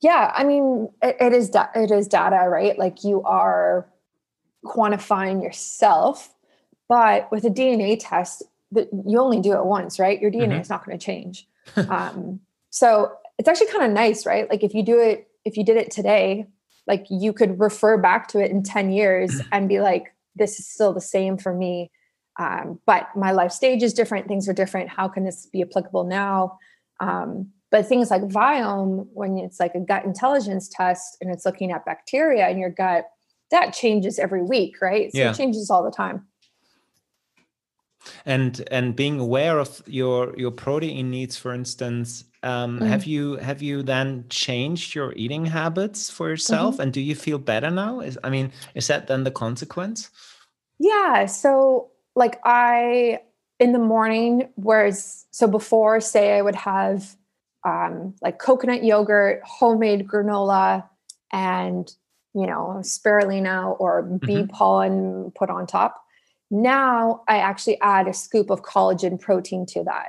yeah 0.00 0.32
i 0.34 0.42
mean 0.42 0.88
it, 1.00 1.16
it 1.20 1.32
is 1.32 1.48
da- 1.48 1.70
it 1.76 1.92
is 1.92 2.08
data 2.08 2.48
right 2.48 2.76
like 2.76 3.04
you 3.04 3.22
are 3.22 3.88
quantifying 4.64 5.42
yourself 5.42 6.34
but 6.88 7.30
with 7.30 7.44
a 7.44 7.50
dna 7.50 7.96
test 8.00 8.42
that 8.72 8.88
you 9.06 9.20
only 9.20 9.40
do 9.40 9.52
it 9.52 9.64
once 9.64 10.00
right 10.00 10.20
your 10.20 10.30
dna 10.30 10.48
mm-hmm. 10.48 10.60
is 10.60 10.68
not 10.68 10.84
going 10.84 10.98
to 10.98 11.04
change 11.04 11.46
um, 11.88 12.40
so 12.70 13.12
it's 13.38 13.48
actually 13.48 13.68
kind 13.68 13.84
of 13.84 13.90
nice, 13.90 14.26
right? 14.26 14.48
Like 14.48 14.62
if 14.62 14.74
you 14.74 14.82
do 14.82 14.98
it, 15.00 15.28
if 15.44 15.56
you 15.56 15.64
did 15.64 15.76
it 15.76 15.90
today, 15.90 16.46
like 16.86 17.06
you 17.10 17.32
could 17.32 17.58
refer 17.58 17.96
back 17.96 18.28
to 18.28 18.38
it 18.38 18.50
in 18.50 18.62
10 18.62 18.92
years 18.92 19.40
and 19.52 19.68
be 19.68 19.80
like, 19.80 20.14
this 20.36 20.58
is 20.58 20.66
still 20.66 20.92
the 20.92 21.00
same 21.00 21.36
for 21.38 21.54
me. 21.54 21.90
Um, 22.38 22.80
but 22.86 23.08
my 23.16 23.30
life 23.30 23.52
stage 23.52 23.82
is 23.82 23.94
different, 23.94 24.26
things 24.26 24.48
are 24.48 24.52
different. 24.52 24.88
How 24.88 25.08
can 25.08 25.24
this 25.24 25.46
be 25.46 25.62
applicable 25.62 26.04
now? 26.04 26.58
Um, 27.00 27.50
but 27.70 27.86
things 27.86 28.10
like 28.10 28.22
Viome, 28.22 29.06
when 29.12 29.38
it's 29.38 29.58
like 29.58 29.74
a 29.74 29.80
gut 29.80 30.04
intelligence 30.04 30.68
test 30.68 31.16
and 31.20 31.32
it's 31.32 31.44
looking 31.44 31.72
at 31.72 31.84
bacteria 31.84 32.48
in 32.48 32.58
your 32.58 32.70
gut, 32.70 33.06
that 33.50 33.72
changes 33.72 34.18
every 34.18 34.42
week, 34.42 34.80
right? 34.80 35.12
So 35.12 35.18
yeah. 35.18 35.30
it 35.30 35.36
changes 35.36 35.70
all 35.70 35.84
the 35.84 35.90
time. 35.90 36.26
And 38.26 38.62
and 38.70 38.96
being 38.96 39.20
aware 39.20 39.58
of 39.58 39.82
your 39.86 40.34
your 40.36 40.50
protein 40.50 41.10
needs 41.10 41.36
for 41.36 41.52
instance 41.52 42.24
um, 42.42 42.78
mm. 42.78 42.86
have 42.86 43.04
you 43.04 43.36
have 43.36 43.62
you 43.62 43.82
then 43.82 44.24
changed 44.28 44.94
your 44.94 45.12
eating 45.14 45.46
habits 45.46 46.10
for 46.10 46.28
yourself 46.28 46.74
mm-hmm. 46.74 46.82
and 46.82 46.92
do 46.92 47.00
you 47.00 47.14
feel 47.14 47.38
better 47.38 47.70
now 47.70 48.00
is 48.00 48.18
i 48.24 48.30
mean 48.30 48.52
is 48.74 48.86
that 48.86 49.06
then 49.06 49.24
the 49.24 49.30
consequence 49.30 50.10
yeah 50.78 51.26
so 51.26 51.90
like 52.14 52.40
i 52.44 53.18
in 53.58 53.72
the 53.72 53.78
morning 53.78 54.48
whereas 54.56 55.26
so 55.30 55.46
before 55.46 56.00
say 56.00 56.36
i 56.36 56.42
would 56.42 56.56
have 56.56 57.16
um, 57.66 58.14
like 58.20 58.38
coconut 58.38 58.84
yogurt 58.84 59.40
homemade 59.42 60.06
granola 60.06 60.86
and 61.32 61.94
you 62.34 62.46
know 62.46 62.76
spirulina 62.80 63.74
or 63.80 64.02
bee 64.02 64.34
mm-hmm. 64.34 64.46
pollen 64.48 65.32
put 65.34 65.48
on 65.48 65.66
top 65.66 66.03
now 66.54 67.22
i 67.28 67.38
actually 67.38 67.80
add 67.80 68.08
a 68.08 68.14
scoop 68.14 68.48
of 68.50 68.62
collagen 68.62 69.20
protein 69.20 69.66
to 69.66 69.82
that 69.84 70.08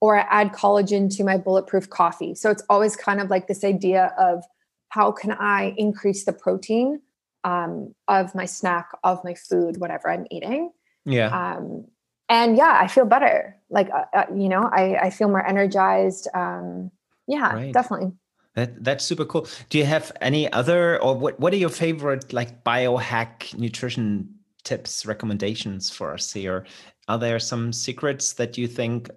or 0.00 0.16
I 0.16 0.26
add 0.30 0.52
collagen 0.52 1.14
to 1.16 1.24
my 1.24 1.36
bulletproof 1.36 1.90
coffee. 1.90 2.34
So 2.34 2.50
it's 2.50 2.62
always 2.68 2.96
kind 2.96 3.20
of 3.20 3.30
like 3.30 3.46
this 3.46 3.64
idea 3.64 4.14
of 4.18 4.44
how 4.90 5.12
can 5.12 5.32
I 5.32 5.74
increase 5.76 6.24
the 6.24 6.32
protein 6.32 7.00
um, 7.44 7.94
of 8.08 8.34
my 8.34 8.44
snack, 8.44 8.88
of 9.04 9.22
my 9.24 9.34
food, 9.34 9.78
whatever 9.78 10.10
I'm 10.10 10.26
eating. 10.30 10.70
Yeah. 11.04 11.28
Um, 11.28 11.86
and 12.28 12.56
yeah, 12.56 12.78
I 12.80 12.88
feel 12.88 13.04
better. 13.04 13.56
Like, 13.70 13.88
uh, 13.90 14.04
uh, 14.12 14.24
you 14.34 14.48
know, 14.48 14.68
I, 14.72 14.96
I 14.96 15.10
feel 15.10 15.28
more 15.28 15.46
energized. 15.46 16.28
Um, 16.34 16.90
yeah, 17.26 17.54
right. 17.54 17.72
definitely. 17.72 18.12
That, 18.54 18.82
that's 18.82 19.04
super 19.04 19.24
cool. 19.24 19.46
Do 19.68 19.78
you 19.78 19.84
have 19.84 20.12
any 20.20 20.50
other, 20.52 21.00
or 21.02 21.14
what, 21.14 21.38
what 21.38 21.52
are 21.52 21.56
your 21.56 21.68
favorite 21.68 22.32
like 22.32 22.64
biohack 22.64 23.56
nutrition 23.56 24.35
tips, 24.66 25.06
recommendations 25.06 25.88
for 25.88 26.12
us 26.12 26.32
here? 26.32 26.66
Are 27.08 27.18
there 27.18 27.38
some 27.38 27.72
secrets 27.72 28.34
that 28.34 28.58
you 28.58 28.66
think 28.66 29.08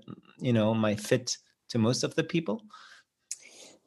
you 0.42 0.54
know 0.54 0.74
might 0.74 1.00
fit 1.00 1.38
to 1.70 1.78
most 1.78 2.04
of 2.04 2.16
the 2.16 2.24
people 2.24 2.62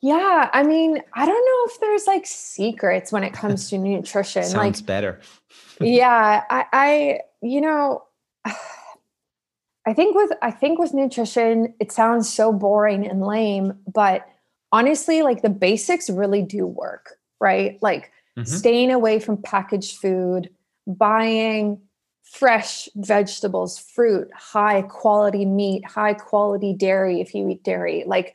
yeah 0.00 0.50
i 0.52 0.62
mean 0.62 1.00
i 1.14 1.26
don't 1.26 1.34
know 1.34 1.72
if 1.72 1.80
there's 1.80 2.06
like 2.06 2.26
secrets 2.26 3.12
when 3.12 3.24
it 3.24 3.32
comes 3.32 3.68
to 3.70 3.78
nutrition 3.78 4.44
sounds 4.44 4.54
like 4.54 4.86
better 4.86 5.20
yeah 5.80 6.44
i 6.50 6.64
i 6.72 7.18
you 7.40 7.60
know 7.60 8.02
i 8.44 9.92
think 9.92 10.14
with 10.14 10.32
i 10.42 10.50
think 10.50 10.78
with 10.78 10.94
nutrition 10.94 11.74
it 11.80 11.90
sounds 11.90 12.32
so 12.32 12.52
boring 12.52 13.06
and 13.06 13.22
lame 13.22 13.72
but 13.92 14.26
honestly 14.72 15.22
like 15.22 15.42
the 15.42 15.50
basics 15.50 16.08
really 16.08 16.42
do 16.42 16.66
work 16.66 17.14
right 17.40 17.78
like 17.82 18.10
mm-hmm. 18.38 18.44
staying 18.44 18.90
away 18.90 19.18
from 19.18 19.36
packaged 19.36 19.96
food 19.96 20.50
buying 20.86 21.80
fresh 22.22 22.88
vegetables, 22.96 23.78
fruit, 23.78 24.28
high 24.34 24.82
quality 24.82 25.44
meat, 25.44 25.84
high 25.84 26.14
quality 26.14 26.72
dairy 26.74 27.20
if 27.20 27.34
you 27.34 27.48
eat 27.48 27.62
dairy. 27.62 28.04
Like 28.06 28.34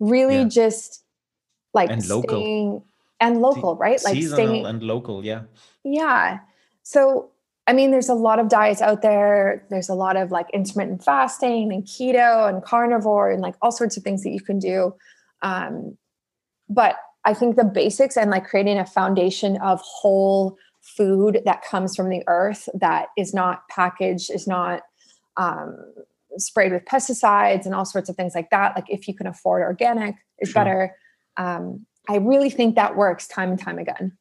really 0.00 0.38
yeah. 0.38 0.48
just 0.48 1.04
like 1.72 1.90
and 1.90 2.02
staying 2.02 2.70
local. 2.70 2.86
and 3.20 3.40
local, 3.40 3.76
right? 3.76 4.02
Like 4.04 4.22
staying 4.22 4.66
and 4.66 4.82
local, 4.82 5.24
yeah. 5.24 5.42
Yeah. 5.84 6.40
So 6.82 7.30
I 7.68 7.72
mean, 7.72 7.90
there's 7.90 8.08
a 8.08 8.14
lot 8.14 8.38
of 8.38 8.48
diets 8.48 8.80
out 8.80 9.02
there. 9.02 9.66
There's 9.70 9.88
a 9.88 9.94
lot 9.94 10.16
of 10.16 10.30
like 10.30 10.48
intermittent 10.50 11.02
fasting 11.02 11.72
and 11.72 11.84
keto 11.84 12.48
and 12.48 12.62
carnivore 12.62 13.30
and 13.30 13.42
like 13.42 13.56
all 13.60 13.72
sorts 13.72 13.96
of 13.96 14.04
things 14.04 14.22
that 14.22 14.30
you 14.30 14.40
can 14.40 14.60
do. 14.60 14.94
Um, 15.42 15.96
but 16.68 16.96
I 17.24 17.34
think 17.34 17.56
the 17.56 17.64
basics 17.64 18.16
and 18.16 18.30
like 18.30 18.46
creating 18.46 18.78
a 18.78 18.86
foundation 18.86 19.56
of 19.56 19.80
whole 19.80 20.56
food 20.96 21.40
that 21.44 21.62
comes 21.62 21.96
from 21.96 22.08
the 22.10 22.22
earth 22.26 22.68
that 22.74 23.08
is 23.16 23.34
not 23.34 23.68
packaged, 23.68 24.30
is 24.30 24.46
not 24.46 24.82
um, 25.36 25.76
sprayed 26.38 26.72
with 26.72 26.84
pesticides 26.84 27.66
and 27.66 27.74
all 27.74 27.84
sorts 27.84 28.08
of 28.08 28.16
things 28.16 28.34
like 28.34 28.50
that. 28.50 28.74
Like 28.76 28.86
if 28.88 29.08
you 29.08 29.14
can 29.14 29.26
afford 29.26 29.62
organic, 29.62 30.14
is 30.38 30.50
sure. 30.50 30.54
better. 30.54 30.96
Um, 31.36 31.86
I 32.08 32.16
really 32.16 32.50
think 32.50 32.76
that 32.76 32.96
works 32.96 33.26
time 33.26 33.50
and 33.50 33.58
time 33.58 33.78
again. 33.78 34.16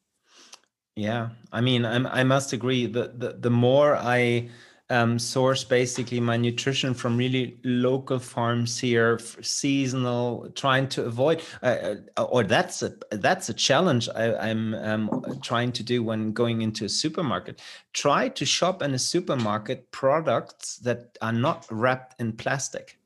Yeah, 0.95 1.29
I 1.51 1.61
mean, 1.61 1.85
I'm, 1.85 2.07
I 2.07 2.23
must 2.23 2.53
agree. 2.53 2.85
The, 2.85 3.13
the 3.15 3.35
the 3.37 3.49
more 3.49 3.95
I 3.97 4.49
um, 4.89 5.17
source 5.17 5.63
basically 5.63 6.19
my 6.19 6.37
nutrition 6.37 6.93
from 6.93 7.17
really 7.17 7.57
local 7.63 8.19
farms 8.19 8.77
here, 8.79 9.19
seasonal, 9.41 10.49
trying 10.53 10.87
to 10.89 11.05
avoid, 11.05 11.41
uh, 11.63 11.95
uh, 12.17 12.23
or 12.23 12.43
that's 12.43 12.83
a 12.83 12.93
that's 13.11 13.49
a 13.49 13.53
challenge 13.53 14.07
I, 14.15 14.49
am 14.49 14.75
um, 14.75 15.39
trying 15.41 15.71
to 15.73 15.83
do 15.83 16.03
when 16.03 16.33
going 16.33 16.61
into 16.61 16.85
a 16.85 16.89
supermarket. 16.89 17.61
Try 17.93 18.29
to 18.29 18.45
shop 18.45 18.83
in 18.83 18.93
a 18.93 18.99
supermarket 18.99 19.89
products 19.91 20.77
that 20.77 21.17
are 21.21 21.33
not 21.33 21.65
wrapped 21.71 22.19
in 22.19 22.33
plastic. 22.33 22.99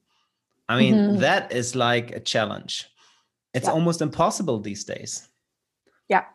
I 0.67 0.77
mean, 0.77 0.95
mm-hmm. 0.95 1.17
that 1.19 1.51
is 1.51 1.75
like 1.75 2.12
a 2.12 2.19
challenge. 2.19 2.89
It's 3.53 3.65
yeah. 3.65 3.71
almost 3.71 4.01
impossible 4.01 4.60
these 4.60 4.84
days. 4.84 5.30
Yeah, 6.10 6.25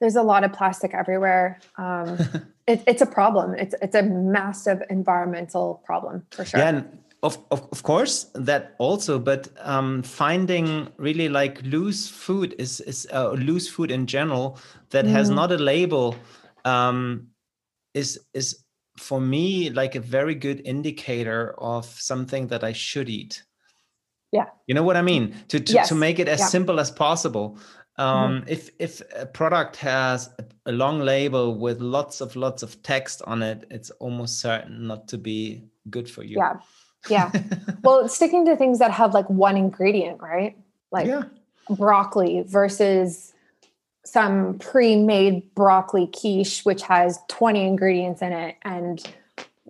there's 0.00 0.16
a 0.16 0.22
lot 0.22 0.44
of 0.44 0.52
plastic 0.52 0.94
everywhere. 0.94 1.60
Um, 1.76 2.18
it, 2.66 2.82
it's 2.86 3.02
a 3.02 3.06
problem. 3.06 3.54
It's 3.54 3.74
it's 3.82 3.94
a 3.94 4.02
massive 4.02 4.82
environmental 4.90 5.82
problem 5.84 6.26
for 6.30 6.44
sure. 6.44 6.60
Yeah, 6.60 6.68
and 6.68 6.98
of, 7.22 7.38
of, 7.50 7.66
of 7.72 7.82
course 7.82 8.30
that 8.34 8.74
also, 8.78 9.18
but 9.18 9.48
um, 9.60 10.02
finding 10.02 10.88
really 10.98 11.28
like 11.28 11.62
loose 11.62 12.08
food 12.08 12.54
is 12.58 12.80
is 12.80 13.06
uh, 13.12 13.30
loose 13.30 13.68
food 13.68 13.90
in 13.90 14.06
general 14.06 14.58
that 14.90 15.04
mm. 15.04 15.10
has 15.10 15.30
not 15.30 15.52
a 15.52 15.56
label 15.56 16.16
um, 16.64 17.28
is 17.94 18.20
is 18.34 18.64
for 18.98 19.20
me 19.20 19.70
like 19.70 19.94
a 19.94 20.00
very 20.00 20.34
good 20.34 20.60
indicator 20.64 21.54
of 21.58 21.84
something 21.86 22.46
that 22.48 22.62
I 22.62 22.72
should 22.72 23.08
eat. 23.08 23.42
Yeah. 24.32 24.46
You 24.66 24.74
know 24.74 24.82
what 24.82 24.96
I 24.96 25.02
mean? 25.02 25.34
To 25.48 25.60
to, 25.60 25.72
yes. 25.72 25.88
to 25.88 25.94
make 25.94 26.18
it 26.18 26.28
as 26.28 26.40
yeah. 26.40 26.46
simple 26.46 26.80
as 26.80 26.90
possible. 26.90 27.58
Mm-hmm. 27.98 28.16
um, 28.16 28.40
mm-hmm. 28.40 28.48
if 28.48 28.70
if 28.80 29.02
a 29.14 29.24
product 29.24 29.76
has 29.76 30.28
a 30.66 30.72
long 30.72 31.00
label 31.00 31.56
with 31.56 31.80
lots 31.80 32.20
of 32.20 32.34
lots 32.34 32.64
of 32.64 32.82
text 32.82 33.22
on 33.24 33.40
it 33.42 33.66
it's 33.70 33.90
almost 33.90 34.40
certain 34.40 34.88
not 34.88 35.06
to 35.08 35.18
be 35.18 35.62
good 35.90 36.10
for 36.10 36.24
you 36.24 36.36
yeah 36.36 36.56
yeah 37.08 37.30
well 37.82 38.08
sticking 38.08 38.44
to 38.46 38.56
things 38.56 38.80
that 38.80 38.90
have 38.90 39.14
like 39.14 39.30
one 39.30 39.56
ingredient 39.56 40.20
right 40.20 40.56
like 40.90 41.06
yeah. 41.06 41.22
broccoli 41.70 42.42
versus 42.46 43.32
some 44.04 44.58
pre-made 44.58 45.54
broccoli 45.54 46.08
quiche 46.08 46.64
which 46.64 46.82
has 46.82 47.20
20 47.28 47.64
ingredients 47.64 48.22
in 48.22 48.32
it 48.32 48.56
and 48.62 49.14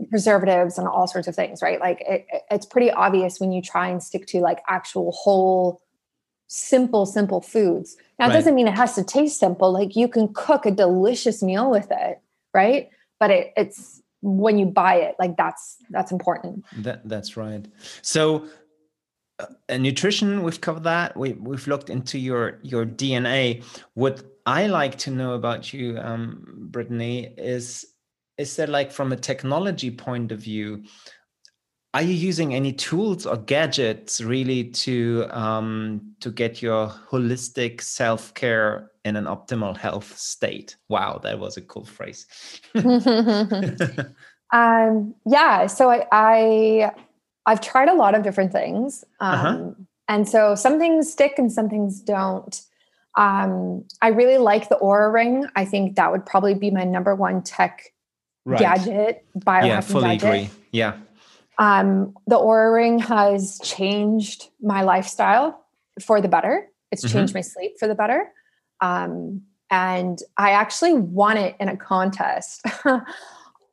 preservatives 0.09 0.79
and 0.79 0.89
all 0.89 1.07
sorts 1.07 1.29
of 1.29 1.37
things 1.37 1.61
right 1.61 1.79
like 1.79 2.03
it, 2.09 2.27
it's 2.51 2.65
pretty 2.65 2.91
obvious 2.91 3.39
when 3.39 3.53
you 3.53 3.61
try 3.61 3.89
and 3.89 4.03
stick 4.03 4.27
to 4.27 4.41
like 4.41 4.61
actual 4.67 5.13
whole 5.13 5.83
simple, 6.47 7.07
simple 7.07 7.41
foods. 7.41 7.97
Now, 8.19 8.27
it 8.27 8.29
right. 8.29 8.35
doesn't 8.35 8.55
mean 8.55 8.69
it 8.69 8.77
has 8.77 8.95
to 8.95 9.05
taste 9.05 9.39
simple. 9.39 9.73
Like 9.73 9.97
you 9.97 10.09
can 10.09 10.33
cook 10.33 10.67
a 10.67 10.71
delicious 10.71 11.43
meal 11.43 11.71
with 11.71 11.89
it, 11.91 12.21
right? 12.53 12.91
But 13.19 13.31
it, 13.31 13.53
it's 13.57 14.03
when 14.23 14.59
you 14.59 14.67
buy 14.67 14.97
it, 14.97 15.17
like 15.19 15.37
that's 15.37 15.77
that's 15.91 16.13
important. 16.13 16.65
That 16.79 17.07
that's 17.09 17.37
right. 17.37 17.67
So, 18.03 18.47
uh, 19.39 19.77
nutrition, 19.77 20.43
we've 20.43 20.61
covered 20.61 20.85
that. 20.85 21.17
We 21.17 21.33
we've 21.35 21.67
looked 21.67 21.91
into 21.91 22.19
your 22.19 22.59
your 22.63 22.87
DNA. 22.87 23.65
What 23.95 24.23
I 24.47 24.67
like 24.67 24.97
to 24.99 25.11
know 25.11 25.35
about 25.35 25.73
you, 25.73 25.99
um, 25.99 26.45
Brittany, 26.71 27.35
is 27.37 27.85
is 28.39 28.57
that 28.57 28.69
like 28.69 28.91
from 28.91 29.13
a 29.13 29.17
technology 29.17 29.91
point 29.91 30.33
of 30.33 30.41
view 30.41 30.85
are 31.95 32.03
you 32.03 32.13
using 32.13 32.55
any 32.55 32.73
tools 32.73 33.25
or 33.25 33.37
gadgets 33.37 34.21
really 34.21 34.65
to 34.65 35.27
um, 35.31 36.15
to 36.21 36.31
get 36.31 36.61
your 36.61 36.89
holistic 36.89 37.81
self 37.81 38.35
care 38.35 38.91
in 39.05 39.15
an 39.15 39.27
optimal 39.27 39.77
health 39.77 40.19
state? 40.19 40.77
Wow, 40.89 41.21
that 41.23 41.39
was 41.39 41.57
a 41.57 41.61
cool 41.61 41.85
phrase. 41.85 42.27
um, 44.53 45.15
yeah, 45.25 45.69
so 45.69 45.89
I, 45.89 46.05
I 46.11 46.91
I've 47.47 47.61
tried 47.61 47.89
a 47.89 47.95
lot 47.95 48.17
of 48.17 48.25
different 48.25 48.51
things, 48.51 49.05
um, 49.21 49.39
uh-huh. 49.39 49.71
and 50.09 50.29
so 50.29 50.57
some 50.57 50.81
things 50.81 51.13
stick 51.13 51.35
and 51.39 51.53
some 51.53 51.69
things 51.69 52.01
don't. 52.01 52.61
Um, 53.17 53.85
I 54.03 54.09
really 54.09 54.39
like 54.39 54.69
the 54.69 54.79
Oura 54.83 55.13
ring. 55.13 55.47
I 55.55 55.65
think 55.65 55.95
that 55.95 56.11
would 56.11 56.27
probably 56.27 56.55
be 56.55 56.73
my 56.73 56.83
number 56.83 57.15
one 57.15 57.41
tech 57.43 57.93
right. 58.45 58.59
gadget. 58.59 59.25
Biohacking 59.39 59.67
yeah, 59.67 59.81
fully 59.81 60.19
gadget. 60.19 60.25
agree. 60.25 60.51
Yeah 60.73 60.97
um, 61.59 62.15
the 62.27 62.37
Oura 62.37 62.73
Ring 62.75 62.99
has 62.99 63.61
changed 63.63 64.49
my 64.61 64.83
lifestyle 64.83 65.65
for 66.03 66.21
the 66.21 66.29
better. 66.29 66.69
It's 66.91 67.05
mm-hmm. 67.05 67.19
changed 67.19 67.35
my 67.35 67.41
sleep 67.41 67.79
for 67.79 67.87
the 67.87 67.95
better. 67.95 68.33
Um, 68.81 69.43
and 69.71 70.21
I 70.37 70.51
actually 70.51 70.95
won 70.95 71.37
it 71.37 71.57
in 71.59 71.69
a 71.69 71.77
contest. 71.77 72.63
uh, 72.85 73.01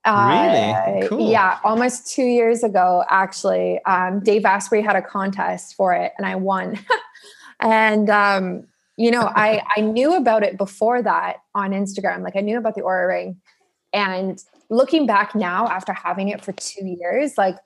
really? 0.05 1.07
Cool. 1.07 1.31
Yeah, 1.31 1.59
almost 1.63 2.07
two 2.13 2.23
years 2.23 2.63
ago, 2.63 3.03
actually. 3.09 3.83
Um, 3.85 4.21
Dave 4.21 4.45
Asprey 4.45 4.81
had 4.81 4.95
a 4.95 5.01
contest 5.01 5.75
for 5.75 5.93
it, 5.93 6.13
and 6.17 6.25
I 6.25 6.35
won. 6.35 6.79
and 7.59 8.09
um, 8.09 8.67
you 8.97 9.11
know, 9.11 9.31
I 9.35 9.61
I 9.75 9.81
knew 9.81 10.15
about 10.15 10.43
it 10.43 10.57
before 10.57 11.01
that 11.01 11.37
on 11.53 11.71
Instagram. 11.71 12.21
Like 12.21 12.35
I 12.35 12.41
knew 12.41 12.57
about 12.57 12.75
the 12.75 12.81
Oura 12.81 13.07
Ring, 13.07 13.41
and 13.93 14.41
looking 14.69 15.05
back 15.05 15.35
now 15.35 15.67
after 15.67 15.93
having 15.93 16.29
it 16.29 16.43
for 16.43 16.53
two 16.53 16.85
years, 16.85 17.37
like 17.37 17.57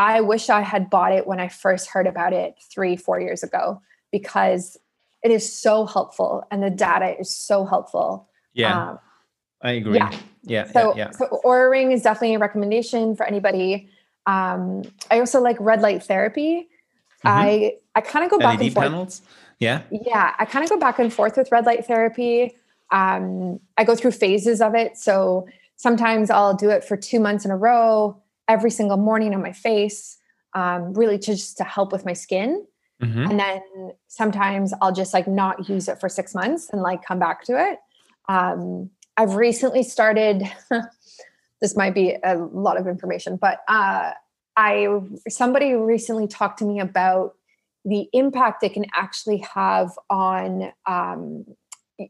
I 0.00 0.22
wish 0.22 0.48
I 0.48 0.62
had 0.62 0.88
bought 0.88 1.12
it 1.12 1.26
when 1.26 1.40
I 1.40 1.48
first 1.48 1.90
heard 1.90 2.06
about 2.06 2.32
it 2.32 2.54
three, 2.72 2.96
four 2.96 3.20
years 3.20 3.42
ago 3.42 3.82
because 4.10 4.78
it 5.22 5.30
is 5.30 5.54
so 5.54 5.84
helpful 5.84 6.42
and 6.50 6.62
the 6.62 6.70
data 6.70 7.20
is 7.20 7.28
so 7.28 7.66
helpful. 7.66 8.26
Yeah. 8.54 8.92
Um, 8.92 8.98
I 9.60 9.72
agree. 9.72 9.98
Yeah. 9.98 10.10
Yeah. 10.42 10.72
So, 10.72 10.96
yeah, 10.96 11.04
yeah. 11.04 11.10
so 11.10 11.42
Oura 11.44 11.70
Ring 11.70 11.92
is 11.92 12.00
definitely 12.00 12.34
a 12.34 12.38
recommendation 12.38 13.14
for 13.14 13.26
anybody. 13.26 13.90
Um, 14.24 14.84
I 15.10 15.20
also 15.20 15.42
like 15.42 15.58
red 15.60 15.82
light 15.82 16.02
therapy. 16.02 16.70
Mm-hmm. 17.22 17.28
I 17.28 17.74
I 17.94 18.00
kind 18.00 18.24
of 18.24 18.30
go 18.30 18.38
back 18.38 18.58
LED 18.58 18.68
and 18.68 18.72
forth. 18.72 18.86
panels. 18.86 19.22
Yeah. 19.58 19.82
Yeah, 19.90 20.34
I 20.38 20.46
kind 20.46 20.64
of 20.64 20.70
go 20.70 20.78
back 20.78 20.98
and 20.98 21.12
forth 21.12 21.36
with 21.36 21.52
red 21.52 21.66
light 21.66 21.84
therapy. 21.84 22.56
Um, 22.90 23.60
I 23.76 23.84
go 23.84 23.94
through 23.94 24.12
phases 24.12 24.62
of 24.62 24.74
it. 24.74 24.96
So 24.96 25.46
sometimes 25.76 26.30
I'll 26.30 26.54
do 26.54 26.70
it 26.70 26.84
for 26.84 26.96
two 26.96 27.20
months 27.20 27.44
in 27.44 27.50
a 27.50 27.56
row, 27.58 28.16
every 28.50 28.70
single 28.70 28.96
morning 28.96 29.32
on 29.32 29.40
my 29.40 29.52
face, 29.52 30.18
um, 30.54 30.92
really 30.92 31.16
to 31.16 31.32
just 31.32 31.56
to 31.56 31.64
help 31.64 31.92
with 31.92 32.04
my 32.04 32.12
skin. 32.12 32.66
Mm-hmm. 33.00 33.30
And 33.30 33.38
then 33.38 33.62
sometimes 34.08 34.74
I'll 34.82 34.92
just 34.92 35.14
like 35.14 35.28
not 35.28 35.68
use 35.68 35.88
it 35.88 36.00
for 36.00 36.08
six 36.08 36.34
months 36.34 36.68
and 36.70 36.82
like 36.82 37.02
come 37.02 37.20
back 37.20 37.44
to 37.44 37.52
it. 37.58 37.78
Um, 38.28 38.90
I've 39.16 39.36
recently 39.36 39.84
started. 39.84 40.42
this 41.60 41.76
might 41.76 41.94
be 41.94 42.16
a 42.24 42.36
lot 42.36 42.78
of 42.78 42.88
information, 42.88 43.36
but 43.36 43.60
uh, 43.68 44.12
I 44.56 44.88
somebody 45.28 45.74
recently 45.74 46.26
talked 46.26 46.58
to 46.58 46.64
me 46.64 46.80
about 46.80 47.34
the 47.84 48.08
impact 48.12 48.62
it 48.64 48.74
can 48.74 48.86
actually 48.94 49.38
have 49.54 49.92
on 50.10 50.72
um, 50.86 51.46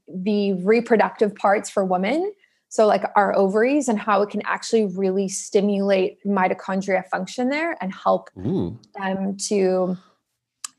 the 0.09 0.55
reproductive 0.55 1.35
parts 1.35 1.69
for 1.69 1.85
women. 1.85 2.33
So, 2.71 2.87
like 2.87 3.03
our 3.17 3.37
ovaries, 3.37 3.89
and 3.89 3.99
how 3.99 4.23
it 4.23 4.31
can 4.31 4.43
actually 4.45 4.87
really 4.87 5.29
stimulate 5.29 6.19
mitochondria 6.25 7.07
function 7.09 7.51
there 7.51 7.77
and 7.81 7.93
help 7.93 8.31
Ooh. 8.39 8.79
them 8.95 9.37
to 9.49 9.99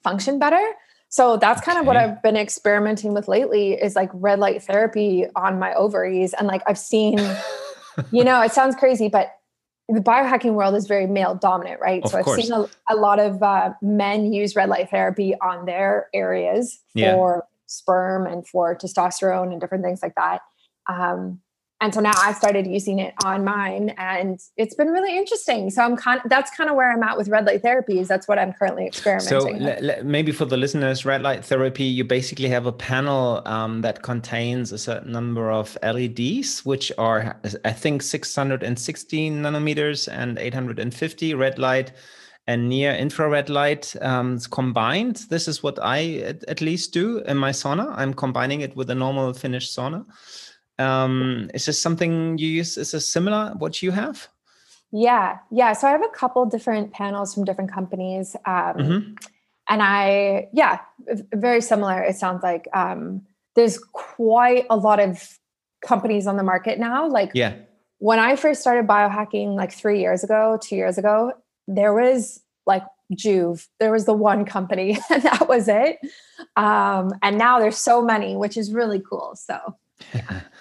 function 0.03 0.39
better. 0.39 0.65
So 1.09 1.35
that's 1.35 1.59
kind 1.59 1.77
okay. 1.77 1.81
of 1.81 1.87
what 1.87 1.97
I've 1.97 2.23
been 2.23 2.37
experimenting 2.37 3.13
with 3.13 3.27
lately 3.27 3.73
is 3.73 3.97
like 3.97 4.09
red 4.13 4.39
light 4.39 4.63
therapy 4.63 5.25
on 5.35 5.59
my 5.59 5.73
ovaries. 5.73 6.33
And 6.33 6.47
like 6.47 6.61
I've 6.65 6.77
seen, 6.77 7.19
you 8.11 8.23
know, 8.23 8.41
it 8.41 8.53
sounds 8.53 8.77
crazy, 8.77 9.09
but 9.09 9.35
the 9.89 9.99
biohacking 9.99 10.53
world 10.53 10.73
is 10.73 10.87
very 10.87 11.07
male 11.07 11.35
dominant, 11.35 11.81
right? 11.81 12.01
Of 12.01 12.11
so 12.11 12.17
I've 12.17 12.23
course. 12.23 12.41
seen 12.41 12.53
a, 12.53 12.65
a 12.89 12.95
lot 12.95 13.19
of 13.19 13.43
uh, 13.43 13.73
men 13.81 14.31
use 14.31 14.55
red 14.55 14.69
light 14.69 14.89
therapy 14.89 15.35
on 15.41 15.65
their 15.65 16.07
areas 16.13 16.79
for 16.93 16.99
yeah. 17.35 17.39
sperm 17.65 18.25
and 18.25 18.47
for 18.47 18.73
testosterone 18.73 19.51
and 19.51 19.59
different 19.59 19.83
things 19.83 20.01
like 20.01 20.15
that. 20.15 20.39
Um, 20.87 21.41
and 21.81 21.91
so 21.95 21.99
now 21.99 22.13
I 22.15 22.33
started 22.33 22.67
using 22.67 22.99
it 22.99 23.15
on 23.25 23.43
mine, 23.43 23.89
and 23.97 24.39
it's 24.55 24.75
been 24.75 24.89
really 24.89 25.17
interesting. 25.17 25.71
So 25.71 25.81
I'm 25.81 25.97
kind 25.97 26.21
of 26.23 26.29
that's 26.29 26.55
kind 26.55 26.69
of 26.69 26.75
where 26.75 26.91
I'm 26.91 27.01
at 27.01 27.17
with 27.17 27.27
red 27.27 27.45
light 27.45 27.63
therapy. 27.63 27.99
Is 27.99 28.07
that's 28.07 28.27
what 28.27 28.37
I'm 28.37 28.53
currently 28.53 28.85
experimenting. 28.85 29.59
So 29.61 29.67
l- 29.67 30.03
maybe 30.03 30.31
for 30.31 30.45
the 30.45 30.57
listeners, 30.57 31.05
red 31.05 31.23
light 31.23 31.43
therapy, 31.43 31.83
you 31.83 32.03
basically 32.03 32.49
have 32.49 32.67
a 32.67 32.71
panel 32.71 33.41
um, 33.47 33.81
that 33.81 34.03
contains 34.03 34.71
a 34.71 34.77
certain 34.77 35.11
number 35.11 35.49
of 35.49 35.75
LEDs, 35.81 36.63
which 36.63 36.91
are 36.99 37.35
I 37.65 37.73
think 37.73 38.03
616 38.03 39.41
nanometers 39.41 40.07
and 40.07 40.37
850 40.37 41.33
red 41.33 41.57
light 41.57 41.93
and 42.45 42.69
near 42.69 42.91
infrared 42.93 43.49
light 43.49 43.95
um, 44.01 44.39
combined. 44.51 45.25
This 45.29 45.47
is 45.47 45.63
what 45.63 45.79
I 45.81 46.17
at, 46.17 46.43
at 46.43 46.61
least 46.61 46.93
do 46.93 47.19
in 47.19 47.37
my 47.37 47.51
sauna. 47.51 47.91
I'm 47.97 48.13
combining 48.13 48.61
it 48.61 48.75
with 48.75 48.91
a 48.91 48.95
normal 48.95 49.33
Finnish 49.33 49.75
sauna. 49.75 50.05
Um, 50.81 51.49
is 51.53 51.65
this 51.65 51.81
something 51.81 52.37
you 52.37 52.47
use? 52.47 52.77
Is 52.77 52.91
this 52.91 53.07
similar 53.07 53.53
what 53.57 53.81
you 53.81 53.91
have? 53.91 54.27
Yeah, 54.91 55.37
yeah. 55.51 55.73
So 55.73 55.87
I 55.87 55.91
have 55.91 56.03
a 56.03 56.09
couple 56.09 56.45
different 56.45 56.91
panels 56.91 57.33
from 57.33 57.45
different 57.45 57.71
companies, 57.71 58.35
um, 58.45 58.75
mm-hmm. 58.75 59.13
and 59.69 59.81
I 59.81 60.49
yeah, 60.51 60.79
very 61.33 61.61
similar. 61.61 62.01
It 62.01 62.17
sounds 62.17 62.43
like 62.43 62.67
um, 62.73 63.21
there's 63.55 63.77
quite 63.77 64.65
a 64.69 64.75
lot 64.75 64.99
of 64.99 65.39
companies 65.81 66.27
on 66.27 66.35
the 66.35 66.43
market 66.43 66.77
now. 66.77 67.07
Like 67.07 67.31
yeah, 67.33 67.55
when 67.99 68.19
I 68.19 68.35
first 68.35 68.59
started 68.59 68.85
biohacking, 68.85 69.55
like 69.55 69.71
three 69.71 70.01
years 70.01 70.23
ago, 70.23 70.59
two 70.61 70.75
years 70.75 70.97
ago, 70.97 71.33
there 71.67 71.93
was 71.93 72.41
like 72.65 72.83
Joovv. 73.13 73.67
There 73.79 73.93
was 73.93 74.05
the 74.05 74.13
one 74.13 74.43
company, 74.43 74.99
and 75.09 75.23
that 75.23 75.47
was 75.47 75.69
it. 75.69 75.99
Um, 76.57 77.13
and 77.21 77.37
now 77.37 77.59
there's 77.59 77.77
so 77.77 78.01
many, 78.01 78.35
which 78.35 78.57
is 78.57 78.73
really 78.73 79.01
cool. 79.07 79.35
So. 79.35 79.77
Yeah. 80.13 80.41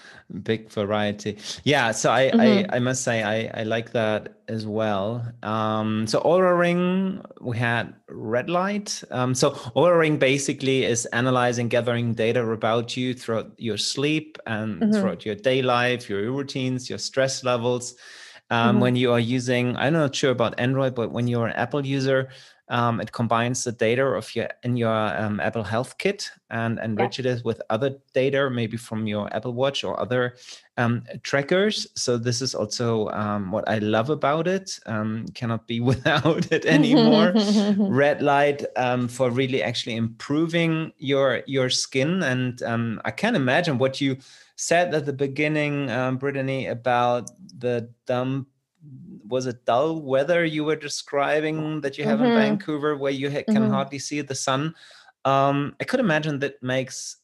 big 0.43 0.71
variety 0.71 1.37
yeah 1.65 1.91
so 1.91 2.11
i 2.11 2.31
mm-hmm. 2.31 2.73
I, 2.73 2.77
I 2.77 2.79
must 2.79 3.03
say 3.03 3.23
i 3.23 3.61
i 3.61 3.63
like 3.65 3.93
that 3.93 4.35
as 4.49 4.67
well 4.67 5.25
um 5.43 6.07
so 6.07 6.21
Oura 6.21 6.59
ring 6.59 7.23
we 7.41 7.57
had 7.57 7.95
red 8.09 8.49
light 8.49 9.03
um 9.11 9.35
so 9.35 9.51
Oura 9.77 9.99
ring 9.99 10.19
basically 10.19 10.85
is 10.85 11.07
analyzing 11.07 11.69
gathering 11.69 12.15
data 12.15 12.47
about 12.47 12.97
you 12.97 13.15
throughout 13.15 13.53
your 13.59 13.77
sleep 13.77 14.39
and 14.47 14.81
mm-hmm. 14.81 14.93
throughout 14.93 15.25
your 15.25 15.35
day 15.35 15.63
life 15.63 16.09
your 16.09 16.31
routines 16.31 16.89
your 16.89 16.99
stress 16.99 17.45
levels 17.45 17.95
um, 18.51 18.73
mm-hmm. 18.73 18.81
when 18.81 18.97
you 18.97 19.13
are 19.13 19.21
using 19.21 19.77
i'm 19.77 19.93
not 19.93 20.15
sure 20.15 20.31
about 20.31 20.59
android 20.59 20.95
but 20.95 21.13
when 21.13 21.29
you're 21.29 21.47
an 21.47 21.55
apple 21.55 21.85
user 21.85 22.29
um, 22.71 23.01
it 23.01 23.11
combines 23.11 23.65
the 23.65 23.73
data 23.73 24.05
of 24.05 24.35
your 24.35 24.49
in 24.63 24.77
your 24.77 24.95
um, 24.95 25.41
Apple 25.41 25.65
Health 25.65 25.99
Kit 25.99 26.31
and 26.51 26.79
enriches 26.79 27.27
yeah. 27.27 27.33
it 27.33 27.45
with 27.45 27.61
other 27.69 27.97
data, 28.15 28.49
maybe 28.49 28.77
from 28.77 29.09
your 29.09 29.29
Apple 29.35 29.53
Watch 29.53 29.83
or 29.83 29.99
other 29.99 30.37
um, 30.77 31.03
trackers. 31.25 31.89
So 31.97 32.17
this 32.17 32.41
is 32.41 32.55
also 32.55 33.09
um, 33.09 33.51
what 33.51 33.69
I 33.69 33.79
love 33.79 34.09
about 34.09 34.47
it. 34.47 34.79
Um, 34.87 35.27
cannot 35.35 35.67
be 35.67 35.81
without 35.91 36.53
it 36.53 36.65
anymore. 36.65 37.35
Red 37.77 38.23
light 38.23 38.65
um, 38.77 39.09
for 39.09 39.31
really 39.31 39.65
actually 39.65 39.97
improving 39.97 40.93
your 40.97 41.43
your 41.47 41.71
skin, 41.71 42.23
and 42.23 42.63
I 43.05 43.11
can 43.11 43.35
imagine 43.35 43.79
what 43.79 44.01
you 44.01 44.17
said 44.55 44.95
at 44.95 45.07
the 45.07 45.13
beginning, 45.13 45.91
um, 45.91 46.19
Brittany, 46.19 46.67
about 46.67 47.31
the 47.59 47.91
dump 48.07 48.47
was 49.27 49.47
it 49.47 49.65
dull 49.65 50.01
weather 50.01 50.45
you 50.45 50.65
were 50.65 50.77
describing 50.77 51.81
that 51.83 51.99
you 51.99 52.05
have 52.05 52.19
mm-hmm. 52.19 52.33
in 52.33 52.39
Vancouver 52.39 52.97
where 52.97 53.13
you 53.13 53.31
ha- 53.31 53.45
can 53.45 53.57
mm-hmm. 53.57 53.73
hardly 53.73 53.99
see 53.99 54.21
the 54.21 54.35
sun? 54.35 54.75
Um, 55.25 55.77
I 55.81 55.85
could 55.85 56.01
imagine 56.01 56.39
that 56.41 56.63
makes 56.63 57.17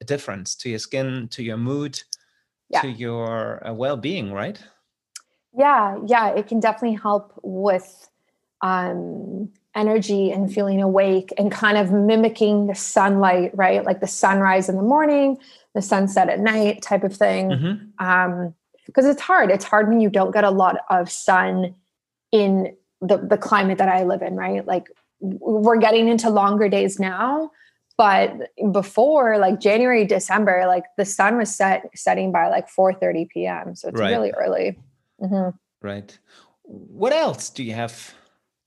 a 0.00 0.04
difference 0.04 0.54
to 0.56 0.68
your 0.68 0.78
skin, 0.78 1.28
to 1.28 1.42
your 1.42 1.56
mood, 1.56 2.00
yeah. 2.68 2.82
to 2.82 2.88
your 2.88 3.66
uh, 3.66 3.72
well-being, 3.72 4.32
right? 4.32 4.60
Yeah, 5.56 5.98
yeah, 6.06 6.30
it 6.30 6.48
can 6.48 6.60
definitely 6.60 6.96
help 6.96 7.38
with 7.42 8.08
um, 8.60 9.50
energy 9.74 10.32
and 10.32 10.52
feeling 10.52 10.82
awake 10.82 11.32
and 11.38 11.50
kind 11.52 11.78
of 11.78 11.92
mimicking 11.92 12.66
the 12.66 12.74
sunlight, 12.74 13.52
right? 13.54 13.84
Like 13.84 14.00
the 14.00 14.06
sunrise 14.06 14.68
in 14.68 14.76
the 14.76 14.82
morning, 14.82 15.38
the 15.74 15.82
sunset 15.82 16.28
at 16.28 16.40
night 16.40 16.82
type 16.82 17.04
of 17.04 17.14
thing. 17.16 17.50
Mm-hmm. 17.50 18.04
Um, 18.04 18.54
because 18.86 19.06
it's 19.06 19.22
hard. 19.22 19.50
It's 19.50 19.64
hard 19.64 19.88
when 19.88 20.00
you 20.00 20.10
don't 20.10 20.32
get 20.32 20.44
a 20.44 20.50
lot 20.50 20.78
of 20.90 21.10
sun 21.10 21.74
in 22.32 22.76
the, 23.00 23.18
the 23.18 23.38
climate 23.38 23.78
that 23.78 23.88
I 23.88 24.04
live 24.04 24.22
in, 24.22 24.36
right? 24.36 24.66
Like 24.66 24.88
we're 25.20 25.76
getting 25.76 26.08
into 26.08 26.30
longer 26.30 26.68
days 26.68 26.98
now, 26.98 27.50
but 27.96 28.50
before 28.72 29.38
like 29.38 29.60
January, 29.60 30.04
December, 30.04 30.64
like 30.66 30.84
the 30.96 31.04
sun 31.04 31.36
was 31.36 31.54
set 31.54 31.88
setting 31.94 32.32
by 32.32 32.48
like 32.48 32.68
4 32.68 32.94
30 32.94 33.26
p.m. 33.26 33.76
So 33.76 33.88
it's 33.88 34.00
right. 34.00 34.10
really 34.10 34.32
early. 34.32 34.78
Mm-hmm. 35.22 35.56
Right. 35.86 36.18
What 36.62 37.12
else 37.12 37.50
do 37.50 37.62
you 37.62 37.74
have 37.74 38.14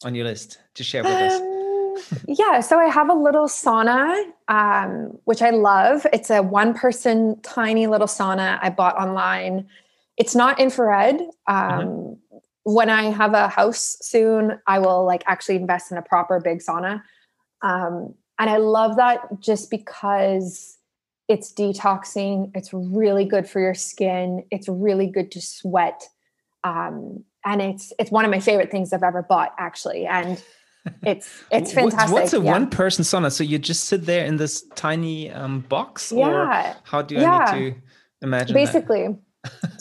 on 0.03 0.15
your 0.15 0.25
list 0.25 0.60
to 0.75 0.84
share 0.84 1.03
with 1.03 1.12
um, 1.12 1.21
us? 1.21 2.23
yeah, 2.27 2.62
so 2.62 2.77
I 2.77 2.86
have 2.86 3.10
a 3.10 3.13
little 3.13 3.47
sauna, 3.47 4.23
um, 4.47 5.17
which 5.25 5.41
I 5.41 5.49
love. 5.49 6.06
It's 6.13 6.30
a 6.30 6.41
one 6.41 6.73
person 6.73 7.39
tiny 7.41 7.88
little 7.88 8.08
sauna 8.08 8.60
I 8.62 8.69
bought 8.69 8.95
online 8.97 9.67
it's 10.17 10.36
not 10.36 10.60
infrared. 10.60 11.21
Um, 11.47 11.58
mm-hmm. 11.58 12.38
When 12.63 12.89
I 12.89 13.03
have 13.03 13.34
a 13.34 13.47
house 13.47 13.97
soon, 14.01 14.60
I 14.67 14.80
will 14.80 15.06
like 15.06 15.23
actually 15.25 15.56
invest 15.56 15.91
in 15.91 15.97
a 15.97 16.01
proper 16.01 16.41
big 16.41 16.60
sauna. 16.60 17.01
Um, 17.62 18.13
and 18.39 18.49
I 18.49 18.58
love 18.58 18.97
that 18.97 19.39
just 19.39 19.71
because 19.71 20.77
it's 21.27 21.53
detoxing. 21.53 22.51
It's 22.56 22.73
really 22.73 23.25
good 23.25 23.47
for 23.47 23.60
your 23.60 23.73
skin. 23.73 24.43
It's 24.51 24.67
really 24.67 25.08
good 25.08 25.32
to 25.32 25.41
sweat. 25.41 26.08
Um, 26.63 27.23
and 27.45 27.62
it's 27.62 27.93
it's 27.99 28.12
one 28.12 28.25
of 28.25 28.32
my 28.32 28.39
favorite 28.39 28.71
things 28.71 28.91
I've 28.91 29.03
ever 29.03 29.23
bought 29.23 29.53
actually. 29.58 30.06
And 30.06 30.41
it's 31.03 31.43
it's 31.51 31.71
fantastic. 31.71 32.13
What's 32.13 32.34
a 32.34 32.38
yeah. 32.38 32.51
one 32.51 32.69
person 32.69 33.03
sauna? 33.03 33.32
So 33.32 33.43
you 33.43 33.58
just 33.58 33.86
sit 33.86 34.06
there 34.06 34.25
in 34.25 34.38
this 34.38 34.63
tiny 34.75 35.32
um, 35.32 35.62
box, 35.62 36.12
yeah. 36.12 36.71
or 36.71 36.75
how 36.84 37.01
do 37.01 37.17
I 37.17 37.21
yeah. 37.21 37.51
need 37.53 37.73
to 37.73 37.82
imagine? 38.21 38.53
Basically, 38.53 39.08
that? 39.08 39.19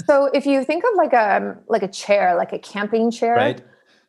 So 0.06 0.26
if 0.26 0.46
you 0.46 0.64
think 0.64 0.84
of 0.84 0.90
like 0.96 1.12
a 1.12 1.56
like 1.68 1.82
a 1.82 1.88
chair, 1.88 2.34
like 2.36 2.52
a 2.52 2.58
camping 2.58 3.10
chair, 3.10 3.34
right. 3.34 3.62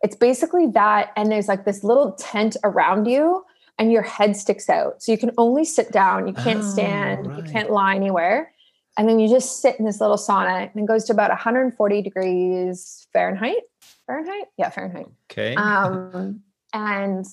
it's 0.03 0.15
basically 0.15 0.67
that, 0.67 1.11
and 1.15 1.31
there's 1.31 1.47
like 1.47 1.65
this 1.65 1.83
little 1.83 2.13
tent 2.13 2.57
around 2.63 3.05
you, 3.05 3.43
and 3.77 3.91
your 3.91 4.01
head 4.01 4.35
sticks 4.35 4.69
out, 4.69 5.01
so 5.01 5.11
you 5.11 5.17
can 5.17 5.31
only 5.37 5.65
sit 5.65 5.91
down. 5.91 6.27
You 6.27 6.33
can't 6.33 6.63
oh, 6.63 6.69
stand. 6.69 7.27
Right. 7.27 7.45
You 7.45 7.51
can't 7.51 7.71
lie 7.71 7.95
anywhere. 7.95 8.51
and 8.97 9.07
then 9.07 9.19
you 9.19 9.29
just 9.29 9.61
sit 9.61 9.77
in 9.79 9.85
this 9.85 10.01
little 10.01 10.17
sauna 10.17 10.71
and 10.73 10.83
it 10.83 10.87
goes 10.87 11.05
to 11.05 11.13
about 11.13 11.29
140 11.29 12.01
degrees 12.01 13.07
Fahrenheit. 13.13 13.61
Fahrenheit? 14.07 14.45
Yeah, 14.57 14.69
Fahrenheit. 14.71 15.07
Okay. 15.31 15.53
Um, 15.55 16.41
and 16.73 17.25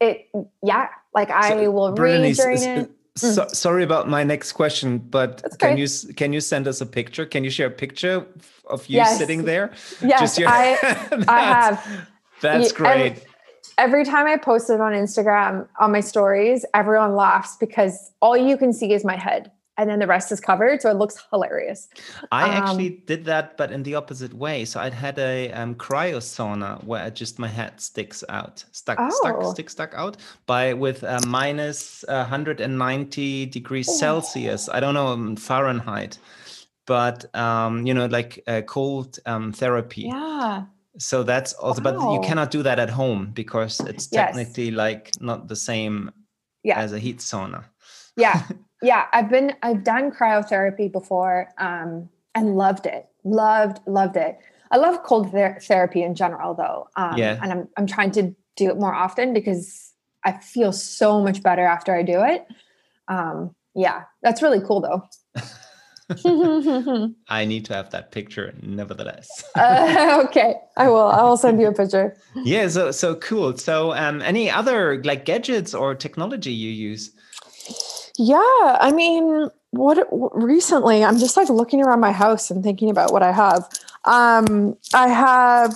it, 0.00 0.28
yeah, 0.62 0.88
like 1.12 1.30
I 1.30 1.68
will 1.68 1.92
read 1.92 2.34
during 2.36 2.62
it. 2.62 2.90
Mm. 3.18 3.34
so- 3.34 3.48
sorry 3.52 3.84
about 3.84 4.08
my 4.08 4.24
next 4.24 4.52
question, 4.52 4.98
but 4.98 5.42
can 5.58 5.76
you 5.78 5.86
can 6.16 6.32
you 6.32 6.40
send 6.40 6.66
us 6.66 6.80
a 6.80 6.86
picture? 6.86 7.24
Can 7.24 7.44
you 7.44 7.50
share 7.50 7.68
a 7.68 7.70
picture 7.70 8.26
of 8.68 8.86
you 8.88 8.96
Yes. 8.96 9.18
sitting 9.18 9.44
there? 9.44 9.70
Yes, 10.02 10.36
your- 10.38 10.48
I, 10.48 10.76
I 11.28 11.40
have. 11.42 12.08
That's 12.40 12.72
great. 12.72 13.24
Every 13.78 14.04
time 14.04 14.26
I 14.26 14.36
post 14.36 14.68
it 14.70 14.80
on 14.80 14.92
Instagram 14.92 15.66
on 15.80 15.92
my 15.92 16.00
stories, 16.00 16.64
everyone 16.74 17.14
laughs 17.14 17.56
because 17.56 18.12
all 18.20 18.36
you 18.36 18.56
can 18.56 18.72
see 18.72 18.92
is 18.92 19.04
my 19.04 19.16
head 19.16 19.50
and 19.76 19.90
then 19.90 19.98
the 19.98 20.06
rest 20.06 20.30
is 20.32 20.40
covered. 20.40 20.80
So 20.82 20.90
it 20.90 20.96
looks 20.96 21.16
hilarious. 21.30 21.88
I 22.30 22.44
Um, 22.44 22.50
actually 22.62 22.90
did 23.06 23.24
that, 23.24 23.56
but 23.56 23.72
in 23.72 23.82
the 23.82 23.94
opposite 23.96 24.32
way. 24.34 24.64
So 24.64 24.78
I'd 24.80 24.94
had 24.94 25.18
a 25.18 25.50
um, 25.52 25.74
cryo 25.74 26.18
sauna 26.18 26.82
where 26.84 27.10
just 27.10 27.38
my 27.38 27.48
head 27.48 27.80
sticks 27.80 28.22
out, 28.28 28.64
stuck, 28.72 28.98
stuck, 29.12 29.36
Oh. 29.40 29.52
stick, 29.52 29.68
stuck 29.70 29.92
out 29.94 30.16
by 30.46 30.74
with 30.74 31.02
uh, 31.04 31.18
uh, 32.08 32.24
190 32.24 33.46
degrees 33.46 33.88
Oh. 33.88 33.96
Celsius. 33.96 34.68
I 34.68 34.80
don't 34.80 34.94
know 34.94 35.08
um, 35.08 35.36
Fahrenheit, 35.36 36.18
but 36.86 37.34
um, 37.34 37.86
you 37.86 37.94
know, 37.94 38.06
like 38.06 38.42
uh, 38.46 38.62
cold 38.62 39.18
um, 39.26 39.52
therapy. 39.52 40.02
Yeah. 40.02 40.64
So 40.98 41.24
that's 41.24 41.52
also, 41.54 41.82
but 41.82 41.94
you 42.12 42.20
cannot 42.20 42.52
do 42.52 42.62
that 42.62 42.78
at 42.78 42.90
home 42.90 43.30
because 43.34 43.80
it's 43.80 44.08
Yes. 44.12 44.26
technically 44.36 44.70
like 44.70 45.10
not 45.20 45.48
the 45.48 45.56
same 45.56 46.12
Yeah. 46.62 46.78
as 46.78 46.92
a 46.92 46.98
heat 46.98 47.18
sauna. 47.18 47.64
yeah 48.16 48.42
yeah 48.84 49.06
i've 49.12 49.28
been 49.30 49.54
i've 49.62 49.82
done 49.82 50.10
cryotherapy 50.10 50.90
before 50.90 51.48
um 51.58 52.08
and 52.34 52.56
loved 52.56 52.86
it 52.86 53.06
loved 53.24 53.78
loved 53.86 54.16
it. 54.16 54.38
I 54.70 54.76
love 54.76 55.02
cold 55.04 55.30
ther- 55.30 55.58
therapy 55.62 56.02
in 56.02 56.14
general 56.14 56.54
though 56.54 56.88
um 56.96 57.16
Yeah. 57.18 57.38
and 57.42 57.52
i'm 57.52 57.68
i'm 57.76 57.86
trying 57.86 58.10
to 58.12 58.34
do 58.56 58.68
it 58.70 58.76
more 58.78 58.94
often 58.94 59.32
because 59.32 59.92
i 60.24 60.32
feel 60.32 60.72
so 60.72 61.22
much 61.22 61.42
better 61.42 61.64
after 61.64 61.94
i 61.94 62.02
do 62.02 62.22
it. 62.22 62.46
Um 63.08 63.54
yeah 63.74 64.04
that's 64.22 64.42
really 64.42 64.60
cool 64.60 64.80
though. 64.80 65.00
I 67.28 67.46
need 67.46 67.64
to 67.64 67.74
have 67.74 67.88
that 67.90 68.12
picture, 68.12 68.52
nevertheless. 68.62 69.26
uh, 69.54 70.22
okay 70.26 70.56
i 70.76 70.86
will 70.88 71.08
i 71.18 71.22
will 71.22 71.36
send 71.38 71.58
you 71.60 71.68
a 71.68 71.72
picture. 71.72 72.16
Yeah 72.44 72.68
so 72.68 72.90
so 72.90 73.14
cool. 73.16 73.56
So 73.56 73.92
um 73.94 74.20
any 74.22 74.50
other 74.50 75.02
like 75.04 75.24
gadgets 75.24 75.72
or 75.74 75.94
technology 75.94 76.52
you 76.52 76.70
use 76.70 77.10
Yeah, 78.16 78.38
I 78.80 78.92
mean, 78.92 79.48
what 79.70 80.06
recently 80.10 81.02
I'm 81.02 81.18
just 81.18 81.36
like 81.36 81.48
looking 81.48 81.82
around 81.82 82.00
my 82.00 82.12
house 82.12 82.50
and 82.50 82.62
thinking 82.62 82.90
about 82.90 83.12
what 83.12 83.22
I 83.22 83.32
have. 83.32 83.68
Um, 84.04 84.76
I 84.92 85.08
have 85.08 85.74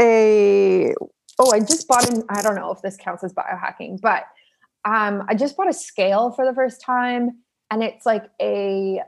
a 0.00 0.94
oh, 1.38 1.50
I 1.52 1.60
just 1.60 1.88
bought 1.88 2.08
an 2.08 2.22
I 2.28 2.42
don't 2.42 2.54
know 2.54 2.70
if 2.70 2.80
this 2.82 2.96
counts 2.96 3.24
as 3.24 3.32
biohacking, 3.32 4.00
but 4.00 4.24
um, 4.84 5.24
I 5.28 5.34
just 5.34 5.56
bought 5.56 5.68
a 5.68 5.72
scale 5.72 6.30
for 6.30 6.46
the 6.46 6.54
first 6.54 6.80
time, 6.80 7.38
and 7.70 7.82
it's 7.82 8.06
like 8.06 8.24
a 8.40 9.00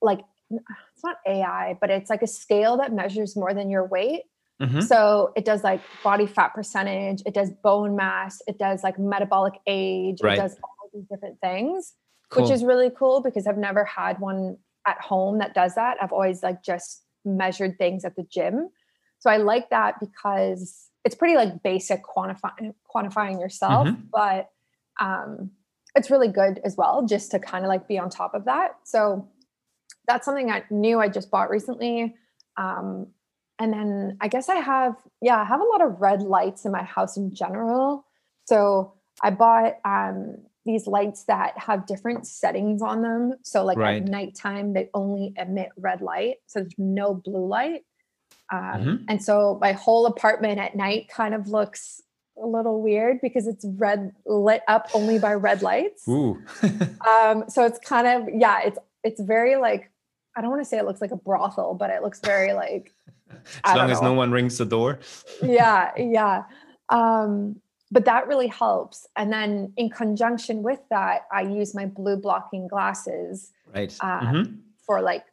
like 0.00 0.20
it's 0.50 1.04
not 1.04 1.16
AI, 1.26 1.76
but 1.80 1.90
it's 1.90 2.08
like 2.08 2.22
a 2.22 2.26
scale 2.26 2.78
that 2.78 2.92
measures 2.94 3.36
more 3.36 3.52
than 3.52 3.68
your 3.70 3.86
weight. 3.86 4.22
Mhm. 4.60 4.82
So 4.82 5.32
it 5.36 5.44
does 5.44 5.62
like 5.64 5.80
body 6.02 6.26
fat 6.26 6.54
percentage, 6.54 7.22
it 7.26 7.34
does 7.34 7.50
bone 7.62 7.94
mass, 7.94 8.40
it 8.46 8.58
does 8.58 8.82
like 8.82 8.98
metabolic 8.98 9.54
age, 9.66 10.18
Right. 10.22 10.38
it 10.38 10.40
does 10.40 10.56
all 10.62 10.88
these 10.94 11.04
different 11.10 11.40
things 11.40 11.92
Cool. 12.32 12.44
which 12.44 12.52
is 12.52 12.64
really 12.64 12.90
cool 12.90 13.20
because 13.20 13.46
I've 13.46 13.58
never 13.58 13.84
had 13.84 14.18
one 14.18 14.56
at 14.86 14.98
home 15.00 15.38
that 15.38 15.52
does 15.54 15.74
that. 15.74 15.98
I've 16.00 16.12
always 16.12 16.42
like 16.42 16.62
just 16.62 17.02
measured 17.24 17.76
things 17.78 18.04
at 18.06 18.16
the 18.16 18.22
gym. 18.24 18.70
So 19.18 19.28
I 19.30 19.36
like 19.36 19.68
that 19.70 20.00
because 20.00 20.88
it's 21.04 21.14
pretty 21.14 21.36
like 21.36 21.62
basic 21.62 22.02
quantifying 22.04 22.74
quantifying 22.92 23.38
yourself, 23.38 23.86
Mhm. 23.88 24.08
but 24.12 24.50
um 25.00 25.50
it's 25.94 26.10
really 26.10 26.28
good 26.28 26.58
as 26.64 26.74
well 26.76 27.04
just 27.06 27.30
to 27.32 27.38
kind 27.38 27.64
of 27.66 27.68
like 27.68 27.86
be 27.86 27.98
on 27.98 28.08
top 28.08 28.32
of 28.34 28.46
that. 28.46 28.76
So 28.84 29.28
that's 30.08 30.24
something 30.24 30.50
I 30.50 30.64
knew 30.70 30.98
I 31.00 31.08
just 31.08 31.30
bought 31.30 31.50
recently. 31.50 32.16
Um 32.56 33.08
and 33.58 33.72
then 33.72 34.16
I 34.22 34.28
guess 34.28 34.48
I 34.48 34.56
have 34.56 34.96
yeah, 35.20 35.36
I 35.36 35.44
have 35.44 35.60
a 35.60 35.64
lot 35.64 35.82
of 35.82 36.00
red 36.00 36.22
lights 36.22 36.64
in 36.64 36.72
my 36.72 36.82
house 36.82 37.16
in 37.18 37.34
general. 37.34 38.06
So 38.46 38.94
I 39.22 39.30
bought 39.30 39.74
um 39.84 40.38
these 40.64 40.86
lights 40.86 41.24
that 41.24 41.58
have 41.58 41.86
different 41.86 42.26
settings 42.26 42.82
on 42.82 43.02
them. 43.02 43.34
So 43.42 43.64
like 43.64 43.76
Right. 43.78 44.02
at 44.02 44.08
nighttime, 44.08 44.72
they 44.74 44.90
only 44.94 45.34
emit 45.36 45.70
red 45.76 46.00
light. 46.00 46.36
So 46.46 46.60
there's 46.60 46.74
no 46.78 47.14
blue 47.14 47.46
light. 47.46 47.84
Um, 48.50 48.58
Mhm. 48.60 49.04
And 49.08 49.22
so 49.22 49.58
my 49.60 49.72
whole 49.72 50.06
apartment 50.06 50.58
at 50.60 50.76
night 50.76 51.08
kind 51.08 51.34
of 51.34 51.48
looks 51.48 52.00
a 52.42 52.46
little 52.46 52.80
weird 52.80 53.20
because 53.20 53.46
it's 53.46 53.64
red 53.76 54.12
lit 54.24 54.62
up 54.68 54.88
only 54.94 55.18
by 55.18 55.34
red 55.34 55.62
lights. 55.62 56.06
Ooh. 56.08 56.38
Um, 57.06 57.44
so 57.48 57.64
it's 57.66 57.78
kind 57.80 58.06
of 58.06 58.28
yeah, 58.34 58.60
it's 58.64 58.78
it's 59.04 59.20
very 59.20 59.56
like 59.56 59.90
I 60.36 60.40
don't 60.40 60.50
want 60.50 60.62
to 60.62 60.68
say 60.68 60.78
it 60.78 60.84
looks 60.84 61.00
like 61.00 61.10
a 61.10 61.16
brothel, 61.16 61.74
but 61.74 61.90
it 61.90 62.02
looks 62.02 62.20
very 62.20 62.52
like 62.52 62.92
as 63.64 63.76
long 63.76 63.90
as 63.90 64.00
no 64.00 64.12
one 64.12 64.30
rings 64.30 64.58
the 64.58 64.64
door. 64.64 65.00
yeah 65.42 65.90
yeah 65.98 66.44
um 66.88 67.60
but 67.92 68.04
that 68.06 68.26
really 68.26 68.48
helps 68.48 69.06
and 69.16 69.32
then 69.32 69.72
in 69.76 69.88
conjunction 69.90 70.62
with 70.62 70.80
that 70.90 71.26
i 71.32 71.42
use 71.42 71.74
my 71.74 71.86
blue 71.86 72.16
blocking 72.16 72.66
glasses 72.66 73.52
Right. 73.74 73.94
Uh, 74.00 74.20
Mhm. 74.20 74.58
for 74.86 75.00
like 75.00 75.24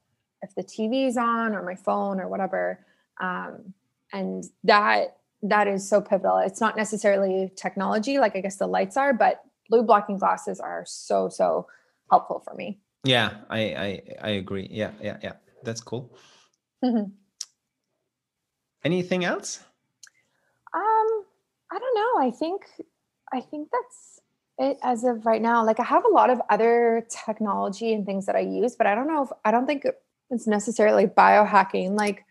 if 0.42 0.54
the 0.56 0.64
tv's 0.64 1.18
on 1.18 1.56
or 1.56 1.64
my 1.64 1.76
phone 1.76 2.20
or 2.22 2.28
whatever 2.28 2.86
um 3.20 3.74
and 4.14 4.44
that 4.64 5.18
that 5.42 5.68
is 5.68 5.88
so 5.88 6.02
pivotal 6.02 6.38
it's 6.38 6.62
not 6.62 6.76
necessarily 6.76 7.52
technology 7.56 8.20
like 8.20 8.36
i 8.36 8.42
guess 8.42 8.58
the 8.58 8.68
lights 8.68 8.98
are 8.98 9.14
but 9.14 9.42
blue 9.70 9.84
blocking 9.84 10.18
glasses 10.18 10.60
are 10.60 10.84
so 10.86 11.30
so 11.30 11.66
helpful 12.12 12.40
for 12.46 12.54
me 12.56 12.80
Yeah, 13.06 13.30
I, 13.50 13.62
I 13.88 13.90
I 14.30 14.32
agree. 14.44 14.68
Yeah, 14.82 14.92
yeah, 15.02 15.18
yeah. 15.24 15.36
That's 15.64 15.80
cool. 15.90 16.04
Mhm. 16.84 17.12
Anything 18.84 19.24
else? 19.24 19.64
I 21.72 21.80
don't 21.80 21.96
know. 21.96 22.28
I 22.28 22.32
think 22.32 22.64
I 23.32 23.42
think 23.42 23.70
that's 23.72 24.20
it 24.58 24.78
as 24.84 25.04
of 25.04 25.26
right 25.26 25.42
now. 25.42 25.66
Like 25.66 25.80
I 25.80 25.84
have 25.84 26.04
a 26.06 26.10
lot 26.10 26.30
of 26.30 26.42
other 26.50 27.06
technology 27.26 27.94
and 27.94 28.06
things 28.06 28.26
that 28.26 28.36
I 28.36 28.40
use, 28.42 28.76
but 28.76 28.88
I 28.88 28.96
don't 28.96 29.08
know 29.08 29.24
if 29.24 29.30
I 29.46 29.52
don't 29.52 29.66
think 29.66 29.86
it's 30.30 30.48
necessarily 30.48 31.06
biohacking. 31.08 31.98
Like 31.98 32.26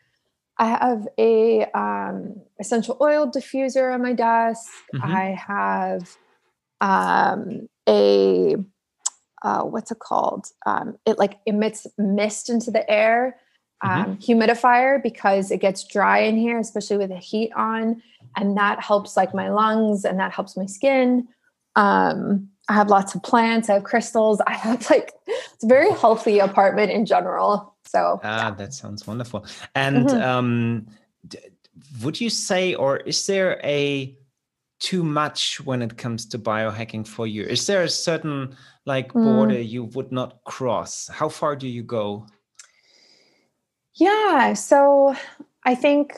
I 0.59 0.68
have 0.68 1.09
a 1.18 1.64
um 1.72 2.40
essential 2.61 2.96
oil 3.01 3.27
diffuser 3.31 3.92
on 3.94 4.03
my 4.03 4.12
desk. 4.12 4.70
Mhm. 4.94 5.14
I 5.14 5.24
have 5.48 6.16
um 6.81 7.68
a 7.88 8.57
uh, 9.44 9.62
what's 9.62 9.92
it 9.92 10.01
called? 10.01 10.46
Um, 10.66 10.98
it 11.07 11.16
like 11.18 11.38
emits 11.46 11.87
mist 11.96 12.51
into 12.51 12.72
the 12.72 12.88
air, 12.90 13.37
um, 13.81 14.17
humidifier 14.17 15.03
because 15.03 15.51
it 15.51 15.61
gets 15.61 15.85
dry 15.85 16.21
in 16.21 16.37
here, 16.37 16.59
especially 16.59 16.97
with 16.99 17.11
the 17.11 17.17
heat 17.17 17.53
on, 17.55 18.03
and 18.37 18.57
that 18.57 18.81
helps 18.81 19.17
like 19.17 19.35
my 19.35 19.49
lungs 19.51 20.05
and 20.05 20.19
that 20.19 20.33
helps 20.33 20.57
my 20.57 20.67
skin. 20.67 21.29
Um, 21.77 22.49
I 22.69 22.75
have 22.75 22.88
lots 22.88 23.14
of 23.14 23.23
plants. 23.23 23.71
I 23.71 23.75
have 23.75 23.85
crystals. 23.85 24.41
I 24.47 24.53
have 24.55 24.88
like 24.91 25.12
it's 25.27 25.64
a 25.64 25.67
very 25.67 25.91
healthy 25.93 26.38
apartment 26.38 26.91
in 26.91 27.07
general. 27.07 27.77
So 27.87 28.21
Ah, 28.23 28.55
that 28.59 28.75
sounds 28.75 29.07
wonderful. 29.07 29.47
And 29.75 30.07
Mhm. 30.09 30.21
um, 30.23 30.87
d- 31.27 31.38
would 32.03 32.21
you 32.21 32.31
say, 32.31 32.75
or 32.75 32.99
is 32.99 33.27
there 33.27 33.61
a 33.64 34.17
too 34.81 35.03
much 35.03 35.61
when 35.64 35.83
it 35.83 35.97
comes 35.97 36.27
to 36.27 36.38
biohacking 36.38 37.07
for 37.07 37.27
you? 37.27 37.43
Is 37.45 37.67
there 37.67 37.83
a 37.83 37.88
certain 37.88 38.57
like 38.87 39.12
Mm. 39.12 39.23
border 39.25 39.61
you 39.61 39.85
would 39.85 40.12
not 40.12 40.43
cross? 40.45 41.09
How 41.09 41.29
far 41.29 41.57
do 41.57 41.67
you 41.67 41.83
go? 41.83 42.27
Yeah. 43.99 44.55
So 44.55 45.15
I 45.65 45.75
think 45.75 46.15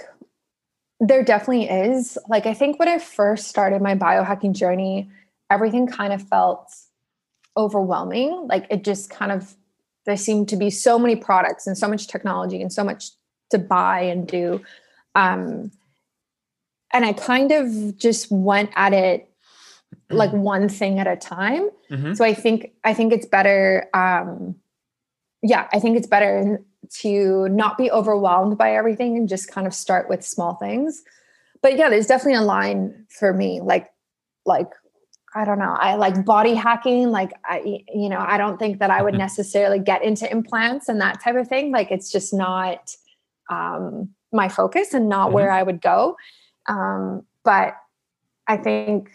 there 1.01 1.25
definitely 1.25 1.69
is. 1.69 2.19
Like, 2.29 2.47
I 2.47 2.55
think 2.55 2.79
when 2.79 2.89
I 2.89 2.99
first 2.99 3.49
started 3.49 3.81
my 3.81 3.95
biohacking 3.95 4.53
journey, 4.53 5.09
everything 5.51 5.87
kind 5.87 6.13
of 6.13 6.23
felt 6.23 6.73
overwhelming. 7.57 8.47
Like, 8.49 8.67
it 8.71 8.85
just 8.85 9.11
kind 9.11 9.33
of, 9.33 9.55
there 10.05 10.17
seemed 10.17 10.49
to 10.51 10.57
be 10.57 10.69
so 10.71 10.99
many 10.99 11.17
products 11.17 11.67
and 11.67 11.77
so 11.77 11.89
much 11.89 12.07
technology 12.07 12.61
and 12.61 12.73
so 12.73 12.85
much 12.85 13.11
to 13.51 13.59
buy 13.59 14.01
and 14.01 14.29
do. 14.29 14.63
Um, 15.15 15.73
and 16.93 17.05
I 17.05 17.13
kind 17.15 17.51
of 17.51 17.97
just 17.97 18.31
went 18.31 18.71
at 18.77 18.93
it 18.93 19.27
like 20.09 20.33
one 20.33 20.69
thing 20.69 20.99
at 20.99 21.07
a 21.07 21.17
time 21.17 21.69
Mhm. 21.91 22.17
so 22.17 22.25
i 22.25 22.35
think 22.35 22.73
i 22.85 22.95
think 22.95 23.13
it's 23.13 23.27
better 23.27 23.89
um 23.95 24.57
yeah 25.43 25.69
i 25.73 25.79
think 25.81 25.97
it's 25.97 26.07
better 26.07 26.61
to 26.89 27.49
not 27.49 27.77
be 27.77 27.91
overwhelmed 27.91 28.57
by 28.57 28.75
everything 28.75 29.17
and 29.17 29.29
just 29.29 29.51
kind 29.51 29.67
of 29.67 29.75
start 29.75 30.09
with 30.09 30.25
small 30.25 30.55
things 30.55 31.03
but 31.63 31.77
yeah 31.77 31.89
there's 31.89 32.07
definitely 32.07 32.35
a 32.35 32.43
line 32.43 33.07
for 33.09 33.33
me 33.33 33.61
like 33.61 33.89
like 34.47 34.69
I 35.35 35.45
don't 35.45 35.59
know. 35.59 35.77
I 35.79 35.95
like 35.95 36.25
body 36.25 36.55
hacking. 36.55 37.11
Like 37.11 37.33
I, 37.45 37.85
you 37.95 38.09
know, 38.09 38.19
I 38.19 38.37
don't 38.37 38.59
think 38.59 38.81
that 38.81 38.91
I 38.91 39.01
would 39.01 39.15
necessarily 39.15 39.79
get 39.79 40.03
into 40.03 40.31
implants 40.31 40.89
and 40.89 41.01
that 41.01 41.21
type 41.23 41.37
of 41.37 41.47
thing. 41.47 41.71
Like 41.71 41.93
it's 41.93 42.11
just 42.11 42.35
not 42.35 42.97
um, 43.49 44.11
my 44.33 44.49
focus 44.49 44.93
and 44.93 45.09
not 45.09 45.27
mm-hmm. 45.27 45.35
where 45.35 45.53
I 45.53 45.63
would 45.63 45.81
go. 45.81 46.17
Um, 46.67 47.25
but 47.45 47.77
I 48.49 48.57
think, 48.57 49.13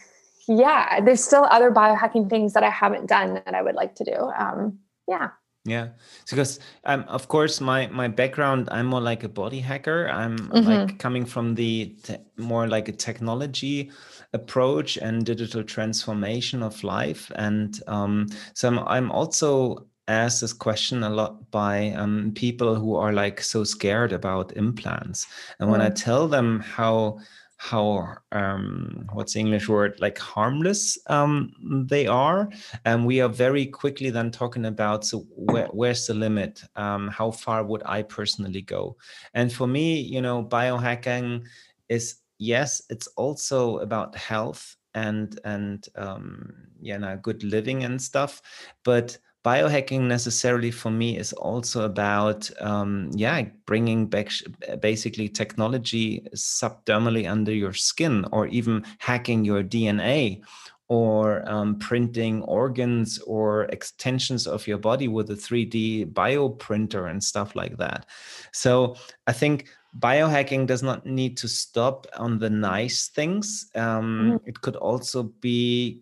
yeah, 0.48 1.02
there's 1.02 1.24
still 1.24 1.48
other 1.52 1.70
biohacking 1.70 2.30
things 2.30 2.54
that 2.54 2.64
I 2.64 2.70
haven't 2.70 3.08
done 3.08 3.34
that 3.34 3.54
I 3.54 3.62
would 3.62 3.76
like 3.76 3.96
to 3.96 4.06
do. 4.06 4.32
Um, 4.38 4.80
yeah 5.08 5.30
yeah 5.66 5.90
because 6.30 6.60
um, 6.86 7.04
of 7.08 7.28
course 7.28 7.60
my 7.60 7.88
my 7.88 8.08
background 8.08 8.70
i'm 8.72 8.86
more 8.86 9.02
like 9.02 9.24
a 9.24 9.30
body 9.30 9.60
hacker 9.60 10.08
i'm 10.10 10.38
mm-hmm. 10.38 10.70
like 10.70 11.00
coming 11.00 11.26
from 11.26 11.56
the 11.56 11.96
te- 12.04 12.18
more 12.38 12.68
like 12.68 12.88
a 12.88 12.92
technology 12.92 13.92
approach 14.34 14.98
and 14.98 15.26
digital 15.26 15.64
transformation 15.64 16.62
of 16.62 16.84
life 16.84 17.32
and 17.36 17.82
um, 17.88 18.28
so 18.54 18.68
I'm, 18.68 18.80
I'm 18.80 19.12
also 19.12 19.88
asked 20.08 20.42
this 20.42 20.54
question 20.54 21.02
a 21.02 21.10
lot 21.10 21.50
by 21.50 21.90
um, 21.92 22.32
people 22.36 22.76
who 22.76 22.96
are 22.96 23.12
like 23.12 23.42
so 23.42 23.64
scared 23.64 24.14
about 24.14 24.56
implants 24.56 25.26
and 25.60 25.68
mm. 25.68 25.72
when 25.72 25.82
i 25.82 25.90
mm. 25.90 25.96
tell 25.96 26.28
them 26.28 26.60
how 26.60 27.18
how 27.58 28.16
um, 28.32 29.08
what's 29.14 29.34
the 29.34 29.40
English 29.40 29.70
word 29.70 29.98
like 30.00 30.18
harmless 30.18 30.98
um, 31.08 31.52
they 31.88 32.08
are, 32.08 32.50
and 32.84 33.06
we 33.06 33.22
are 33.22 33.30
very 33.30 33.66
quickly 33.66 34.10
then 34.10 34.32
talking 34.32 34.66
about 34.66 35.06
so 35.06 35.26
where, 35.36 35.68
where's 35.68 36.08
the 36.08 36.14
limit? 36.14 36.64
Um, 36.76 37.08
how 37.08 37.32
far 37.32 37.64
would 37.64 37.84
I 37.86 38.04
personally 38.04 38.62
go? 38.62 38.98
And 39.34 39.52
for 39.52 39.68
me, 39.68 40.00
you 40.00 40.22
know, 40.22 40.44
biohacking 40.44 41.46
is 41.90 42.18
yes, 42.38 42.82
it's 42.90 43.08
also 43.16 43.80
about 43.80 44.16
health 44.16 44.76
and 44.94 45.40
and 45.46 45.88
um, 45.96 46.54
yeah, 46.82 46.98
know, 46.98 47.18
good 47.22 47.44
living 47.44 47.84
and 47.84 48.02
stuff, 48.02 48.42
but 48.84 49.18
biohacking 49.46 50.02
necessarily 50.02 50.72
for 50.72 50.90
me 50.90 51.18
is 51.18 51.32
also 51.34 51.86
about 51.86 52.50
um, 52.62 53.12
yeah 53.14 53.44
bringing 53.68 54.08
back 54.08 54.32
basically 54.80 55.30
technology 55.30 56.26
subdermally 56.36 57.30
under 57.30 57.54
your 57.54 57.74
skin 57.74 58.26
or 58.32 58.48
even 58.48 58.84
hacking 58.98 59.46
your 59.46 59.64
dna 59.64 60.42
or 60.88 61.48
um, 61.50 61.78
printing 61.78 62.42
organs 62.44 63.20
or 63.20 63.66
extensions 63.66 64.48
of 64.48 64.68
your 64.68 64.80
body 64.80 65.08
with 65.08 65.30
a 65.30 65.36
3d 65.36 66.12
bioprinter 66.12 67.10
and 67.12 67.24
stuff 67.24 67.56
like 67.56 67.78
that 67.78 68.08
so 68.52 68.96
i 69.28 69.32
think 69.32 69.68
biohacking 70.00 70.66
does 70.66 70.82
not 70.82 71.06
need 71.06 71.38
to 71.38 71.48
stop 71.48 72.08
on 72.18 72.40
the 72.40 72.50
nice 72.50 73.10
things 73.10 73.70
um, 73.76 74.40
mm-hmm. 74.40 74.50
it 74.50 74.60
could 74.62 74.76
also 74.76 75.24
be 75.40 76.02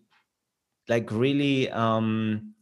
like 0.88 1.10
really 1.10 1.70
um, 1.70 2.53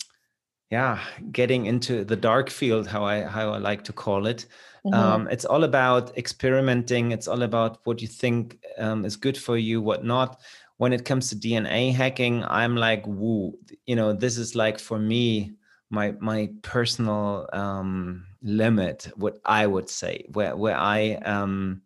yeah 0.72 0.98
getting 1.32 1.66
into 1.66 2.02
the 2.02 2.16
dark 2.16 2.48
field 2.48 2.86
how 2.86 3.04
i 3.04 3.20
how 3.20 3.52
i 3.52 3.58
like 3.58 3.84
to 3.84 3.92
call 3.92 4.26
it. 4.26 4.46
Mm-hmm. 4.84 4.94
um, 4.94 5.28
it's 5.28 5.44
all 5.44 5.62
about 5.62 6.16
experimenting. 6.18 7.12
It's 7.12 7.28
all 7.28 7.42
about 7.42 7.78
what 7.84 8.02
you 8.02 8.08
think 8.08 8.58
um, 8.78 9.04
is 9.04 9.14
good 9.14 9.38
for 9.38 9.56
you 9.56 9.80
what 9.80 10.04
not. 10.04 10.40
When 10.78 10.92
it 10.92 11.04
comes 11.04 11.28
to 11.28 11.36
dna 11.36 11.94
hacking 11.94 12.42
i'm 12.60 12.74
like 12.74 13.06
woo 13.06 13.56
you 13.86 13.94
know 13.94 14.12
this 14.12 14.36
is 14.36 14.56
like 14.56 14.80
for 14.80 14.98
me 14.98 15.52
my 15.90 16.14
my 16.18 16.50
personal 16.62 17.46
um, 17.52 18.26
limit 18.42 19.08
what 19.14 19.38
i 19.44 19.64
would 19.64 19.88
say 19.88 20.24
where 20.32 20.56
where 20.56 20.76
i 20.76 21.20
am 21.24 21.82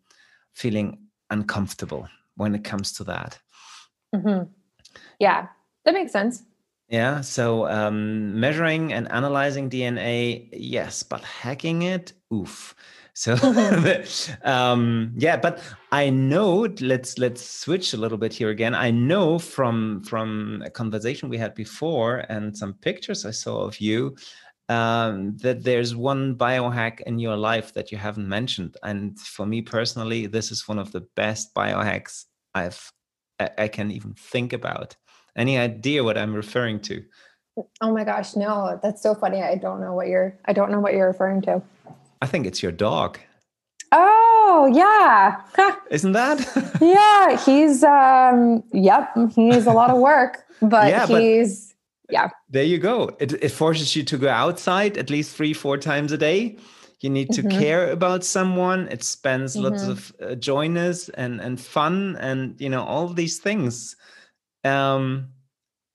feeling 0.53 0.97
uncomfortable 1.29 2.07
when 2.37 2.55
it 2.55 2.63
comes 2.63 2.93
to 2.93 3.03
that. 3.03 3.37
Mm-hmm. 4.15 4.49
yeah 5.19 5.47
that 5.83 5.93
makes 5.93 6.11
sense 6.11 6.43
yeah. 6.89 7.21
So 7.21 7.67
um, 7.67 8.39
measuring 8.39 8.93
and 8.93 9.11
analyzing 9.11 9.69
DNA, 9.69 10.49
yes, 10.53 11.03
but 11.03 11.23
hacking 11.23 11.81
it, 11.83 12.13
oof. 12.33 12.75
So 13.13 13.35
um, 14.43 15.13
yeah, 15.17 15.37
but 15.37 15.61
I 15.91 16.09
know. 16.09 16.67
Let's 16.79 17.17
let's 17.17 17.43
switch 17.47 17.93
a 17.93 17.97
little 17.97 18.17
bit 18.17 18.33
here 18.33 18.49
again. 18.49 18.75
I 18.75 18.91
know 18.91 19.39
from 19.39 20.03
from 20.03 20.61
a 20.65 20.69
conversation 20.69 21.29
we 21.29 21.37
had 21.37 21.55
before 21.55 22.25
and 22.29 22.55
some 22.55 22.73
pictures 22.75 23.25
I 23.25 23.31
saw 23.31 23.61
of 23.61 23.79
you 23.81 24.15
um, 24.69 25.37
that 25.37 25.63
there's 25.63 25.95
one 25.95 26.35
biohack 26.35 27.01
in 27.01 27.19
your 27.19 27.37
life 27.37 27.73
that 27.73 27.91
you 27.91 27.97
haven't 27.97 28.27
mentioned. 28.27 28.77
And 28.83 29.19
for 29.19 29.45
me 29.45 29.61
personally, 29.61 30.27
this 30.27 30.51
is 30.51 30.67
one 30.67 30.79
of 30.79 30.91
the 30.91 31.01
best 31.15 31.53
biohacks 31.53 32.25
I've 32.53 32.91
I, 33.39 33.49
I 33.57 33.67
can 33.67 33.91
even 33.91 34.13
think 34.13 34.53
about. 34.53 34.95
Any 35.37 35.57
idea 35.57 36.03
what 36.03 36.17
I'm 36.17 36.33
referring 36.33 36.79
to? 36.81 37.03
Oh 37.81 37.93
my 37.93 38.03
gosh, 38.03 38.35
no. 38.35 38.79
That's 38.81 39.01
so 39.01 39.15
funny. 39.15 39.41
I 39.41 39.55
don't 39.55 39.79
know 39.79 39.93
what 39.93 40.07
you're 40.07 40.37
I 40.45 40.53
don't 40.53 40.71
know 40.71 40.79
what 40.79 40.93
you're 40.93 41.07
referring 41.07 41.41
to. 41.43 41.61
I 42.21 42.25
think 42.25 42.45
it's 42.45 42.61
your 42.63 42.71
dog. 42.71 43.19
Oh, 43.91 44.69
yeah. 44.73 45.41
Isn't 45.91 46.11
that? 46.13 46.39
yeah, 46.81 47.37
he's 47.37 47.83
um 47.83 48.63
yep, 48.73 49.09
he's 49.35 49.67
a 49.67 49.71
lot 49.71 49.89
of 49.89 49.97
work, 49.97 50.45
but 50.61 50.89
yeah, 50.89 51.05
he's 51.05 51.73
but 52.07 52.13
yeah. 52.13 52.29
There 52.49 52.63
you 52.63 52.79
go. 52.79 53.15
It 53.19 53.33
it 53.33 53.49
forces 53.51 53.95
you 53.95 54.03
to 54.03 54.17
go 54.17 54.29
outside 54.29 54.97
at 54.97 55.09
least 55.09 55.35
3 55.35 55.53
4 55.53 55.77
times 55.77 56.11
a 56.11 56.17
day. 56.17 56.57
You 57.01 57.11
need 57.11 57.29
to 57.33 57.43
mm-hmm. 57.43 57.59
care 57.59 57.91
about 57.91 58.23
someone. 58.23 58.87
It 58.87 59.03
spends 59.03 59.55
mm-hmm. 59.55 59.65
lots 59.65 59.83
of 59.83 60.11
uh, 60.19 60.35
joyness 60.35 61.09
and 61.09 61.39
and 61.39 61.59
fun 61.59 62.17
and 62.19 62.59
you 62.59 62.69
know 62.69 62.83
all 62.83 63.07
these 63.07 63.39
things 63.39 63.95
um, 64.67 65.29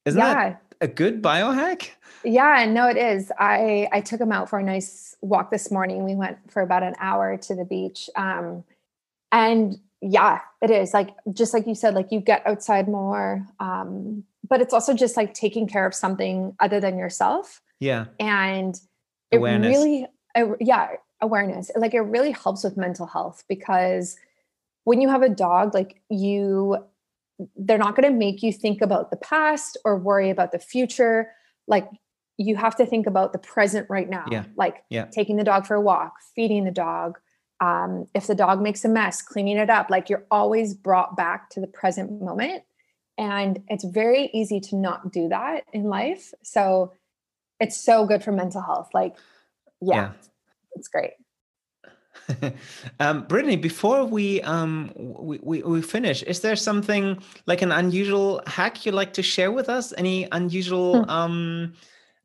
isn't 0.04 0.18
yeah. 0.18 0.34
that 0.34 0.62
a 0.80 0.88
good 0.88 1.22
biohack? 1.22 1.90
Yeah, 2.24 2.66
no, 2.68 2.88
it 2.88 2.96
is. 2.96 3.32
I 3.38 3.88
I 3.92 4.00
took 4.00 4.20
him 4.20 4.32
out 4.32 4.48
for 4.48 4.58
a 4.58 4.62
nice 4.62 5.16
walk 5.20 5.50
this 5.50 5.70
morning. 5.70 6.04
We 6.04 6.14
went 6.14 6.38
for 6.50 6.62
about 6.62 6.82
an 6.82 6.94
hour 6.98 7.36
to 7.36 7.54
the 7.54 7.64
beach. 7.64 8.08
Um, 8.16 8.64
and 9.30 9.78
yeah, 10.00 10.40
it 10.60 10.70
is 10.70 10.92
like 10.92 11.10
just 11.32 11.54
like 11.54 11.66
you 11.66 11.74
said, 11.74 11.94
like 11.94 12.10
you 12.10 12.20
get 12.20 12.46
outside 12.46 12.88
more. 12.88 13.46
Um, 13.60 14.24
but 14.48 14.60
it's 14.60 14.74
also 14.74 14.94
just 14.94 15.16
like 15.16 15.34
taking 15.34 15.66
care 15.66 15.86
of 15.86 15.94
something 15.94 16.54
other 16.60 16.80
than 16.80 16.98
yourself. 16.98 17.62
Yeah. 17.80 18.06
And 18.20 18.78
it 19.30 19.38
awareness. 19.38 19.76
really 19.76 20.06
uh, 20.34 20.54
yeah, 20.60 20.88
awareness. 21.20 21.70
Like 21.76 21.94
it 21.94 22.00
really 22.00 22.32
helps 22.32 22.64
with 22.64 22.76
mental 22.76 23.06
health 23.06 23.44
because 23.48 24.16
when 24.84 25.00
you 25.00 25.08
have 25.08 25.22
a 25.22 25.28
dog, 25.28 25.74
like 25.74 26.00
you 26.08 26.78
they're 27.56 27.78
not 27.78 27.96
going 27.96 28.10
to 28.10 28.16
make 28.16 28.42
you 28.42 28.52
think 28.52 28.80
about 28.80 29.10
the 29.10 29.16
past 29.16 29.76
or 29.84 29.98
worry 29.98 30.30
about 30.30 30.52
the 30.52 30.58
future 30.58 31.30
like 31.66 31.88
you 32.38 32.56
have 32.56 32.76
to 32.76 32.86
think 32.86 33.06
about 33.06 33.32
the 33.32 33.38
present 33.38 33.86
right 33.88 34.08
now 34.08 34.24
yeah. 34.30 34.44
like 34.56 34.82
yeah. 34.90 35.04
taking 35.06 35.36
the 35.36 35.44
dog 35.44 35.66
for 35.66 35.74
a 35.74 35.80
walk 35.80 36.14
feeding 36.34 36.64
the 36.64 36.70
dog 36.70 37.18
um, 37.60 38.06
if 38.14 38.26
the 38.26 38.34
dog 38.34 38.60
makes 38.60 38.84
a 38.84 38.88
mess 38.88 39.22
cleaning 39.22 39.56
it 39.56 39.70
up 39.70 39.90
like 39.90 40.08
you're 40.08 40.26
always 40.30 40.74
brought 40.74 41.16
back 41.16 41.50
to 41.50 41.60
the 41.60 41.66
present 41.66 42.20
moment 42.20 42.62
and 43.18 43.62
it's 43.68 43.84
very 43.84 44.30
easy 44.32 44.60
to 44.60 44.76
not 44.76 45.12
do 45.12 45.28
that 45.28 45.64
in 45.72 45.84
life 45.84 46.32
so 46.42 46.92
it's 47.60 47.76
so 47.76 48.06
good 48.06 48.22
for 48.22 48.32
mental 48.32 48.62
health 48.62 48.88
like 48.92 49.16
yeah. 49.80 49.94
yeah. 49.94 50.12
it's 50.74 50.88
great 50.88 51.12
um, 53.00 53.24
Brittany, 53.24 53.56
before 53.56 54.04
we, 54.04 54.40
um, 54.42 54.92
we, 54.96 55.38
we, 55.42 55.62
we 55.62 55.82
finish, 55.82 56.22
is 56.22 56.40
there 56.40 56.56
something 56.56 57.18
like 57.46 57.62
an 57.62 57.72
unusual 57.72 58.42
hack 58.46 58.84
you'd 58.86 58.94
like 58.94 59.12
to 59.14 59.22
share 59.22 59.52
with 59.52 59.68
us? 59.68 59.92
Any 59.96 60.28
unusual, 60.32 61.04
hmm. 61.04 61.10
um, 61.10 61.72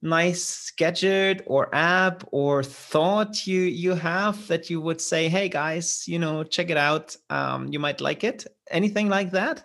nice 0.01 0.71
gadget 0.77 1.43
or 1.47 1.73
app 1.73 2.23
or 2.31 2.63
thought 2.63 3.47
you 3.47 3.61
you 3.61 3.93
have 3.95 4.47
that 4.47 4.69
you 4.69 4.79
would 4.81 5.01
say, 5.01 5.27
"Hey 5.27 5.49
guys, 5.49 6.07
you 6.07 6.19
know, 6.19 6.43
check 6.43 6.69
it 6.69 6.77
out. 6.77 7.15
Um, 7.29 7.67
you 7.67 7.79
might 7.79 8.01
like 8.01 8.23
it." 8.23 8.45
Anything 8.69 9.09
like 9.09 9.31
that? 9.31 9.63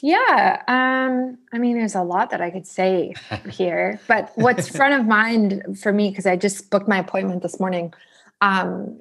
Yeah, 0.00 0.62
um, 0.68 1.38
I 1.52 1.58
mean, 1.58 1.76
there's 1.76 1.96
a 1.96 2.02
lot 2.02 2.30
that 2.30 2.40
I 2.40 2.50
could 2.50 2.66
say 2.66 3.14
here, 3.50 4.00
but 4.06 4.30
what's 4.36 4.68
front 4.68 4.94
of 4.94 5.06
mind 5.06 5.78
for 5.80 5.92
me 5.92 6.10
because 6.10 6.26
I 6.26 6.36
just 6.36 6.70
booked 6.70 6.88
my 6.88 6.98
appointment 6.98 7.42
this 7.42 7.58
morning 7.58 7.92
um, 8.40 9.00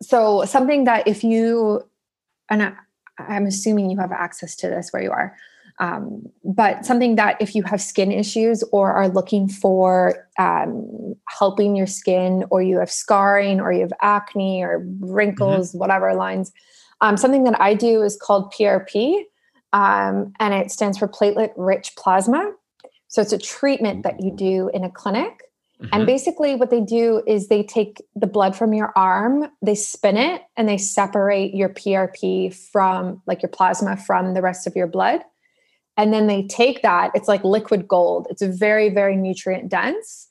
so 0.00 0.44
something 0.44 0.84
that 0.84 1.06
if 1.06 1.22
you, 1.22 1.82
and 2.50 2.62
I, 2.62 2.72
I'm 3.18 3.46
assuming 3.46 3.90
you 3.90 3.98
have 3.98 4.12
access 4.12 4.56
to 4.56 4.68
this 4.68 4.90
where 4.90 5.02
you 5.02 5.10
are, 5.10 5.36
um, 5.78 6.26
but 6.44 6.84
something 6.84 7.16
that 7.16 7.40
if 7.40 7.54
you 7.54 7.62
have 7.62 7.80
skin 7.80 8.12
issues 8.12 8.62
or 8.72 8.92
are 8.92 9.08
looking 9.08 9.48
for 9.48 10.28
um, 10.38 11.14
helping 11.28 11.76
your 11.76 11.86
skin 11.86 12.44
or 12.50 12.62
you 12.62 12.78
have 12.78 12.90
scarring 12.90 13.60
or 13.60 13.72
you 13.72 13.80
have 13.80 13.92
acne 14.02 14.62
or 14.62 14.84
wrinkles 15.00 15.70
mm-hmm. 15.70 15.78
whatever 15.78 16.14
lines 16.14 16.52
um, 17.00 17.16
something 17.16 17.44
that 17.44 17.58
i 17.58 17.72
do 17.72 18.02
is 18.02 18.18
called 18.20 18.52
prp 18.52 19.24
um, 19.72 20.32
and 20.38 20.52
it 20.54 20.70
stands 20.70 20.98
for 20.98 21.08
platelet 21.08 21.52
rich 21.56 21.94
plasma. 21.96 22.52
So 23.08 23.22
it's 23.22 23.32
a 23.32 23.38
treatment 23.38 24.04
that 24.04 24.22
you 24.22 24.30
do 24.34 24.70
in 24.72 24.84
a 24.84 24.90
clinic 24.90 25.42
Mm-hmm. 25.82 25.88
And 25.92 26.06
basically, 26.06 26.54
what 26.54 26.70
they 26.70 26.80
do 26.80 27.22
is 27.26 27.48
they 27.48 27.62
take 27.62 28.02
the 28.14 28.26
blood 28.26 28.54
from 28.54 28.72
your 28.72 28.92
arm, 28.96 29.48
they 29.60 29.74
spin 29.74 30.16
it, 30.16 30.42
and 30.56 30.68
they 30.68 30.78
separate 30.78 31.54
your 31.54 31.68
PRP 31.68 32.54
from 32.54 33.20
like 33.26 33.42
your 33.42 33.50
plasma 33.50 33.96
from 33.96 34.34
the 34.34 34.42
rest 34.42 34.66
of 34.66 34.76
your 34.76 34.86
blood. 34.86 35.22
and 35.96 36.12
then 36.12 36.26
they 36.26 36.42
take 36.44 36.82
that 36.82 37.10
it's 37.14 37.28
like 37.28 37.44
liquid 37.44 37.86
gold 37.86 38.26
it's 38.30 38.42
very 38.42 38.88
very 38.88 39.16
nutrient 39.16 39.68
dense 39.68 40.28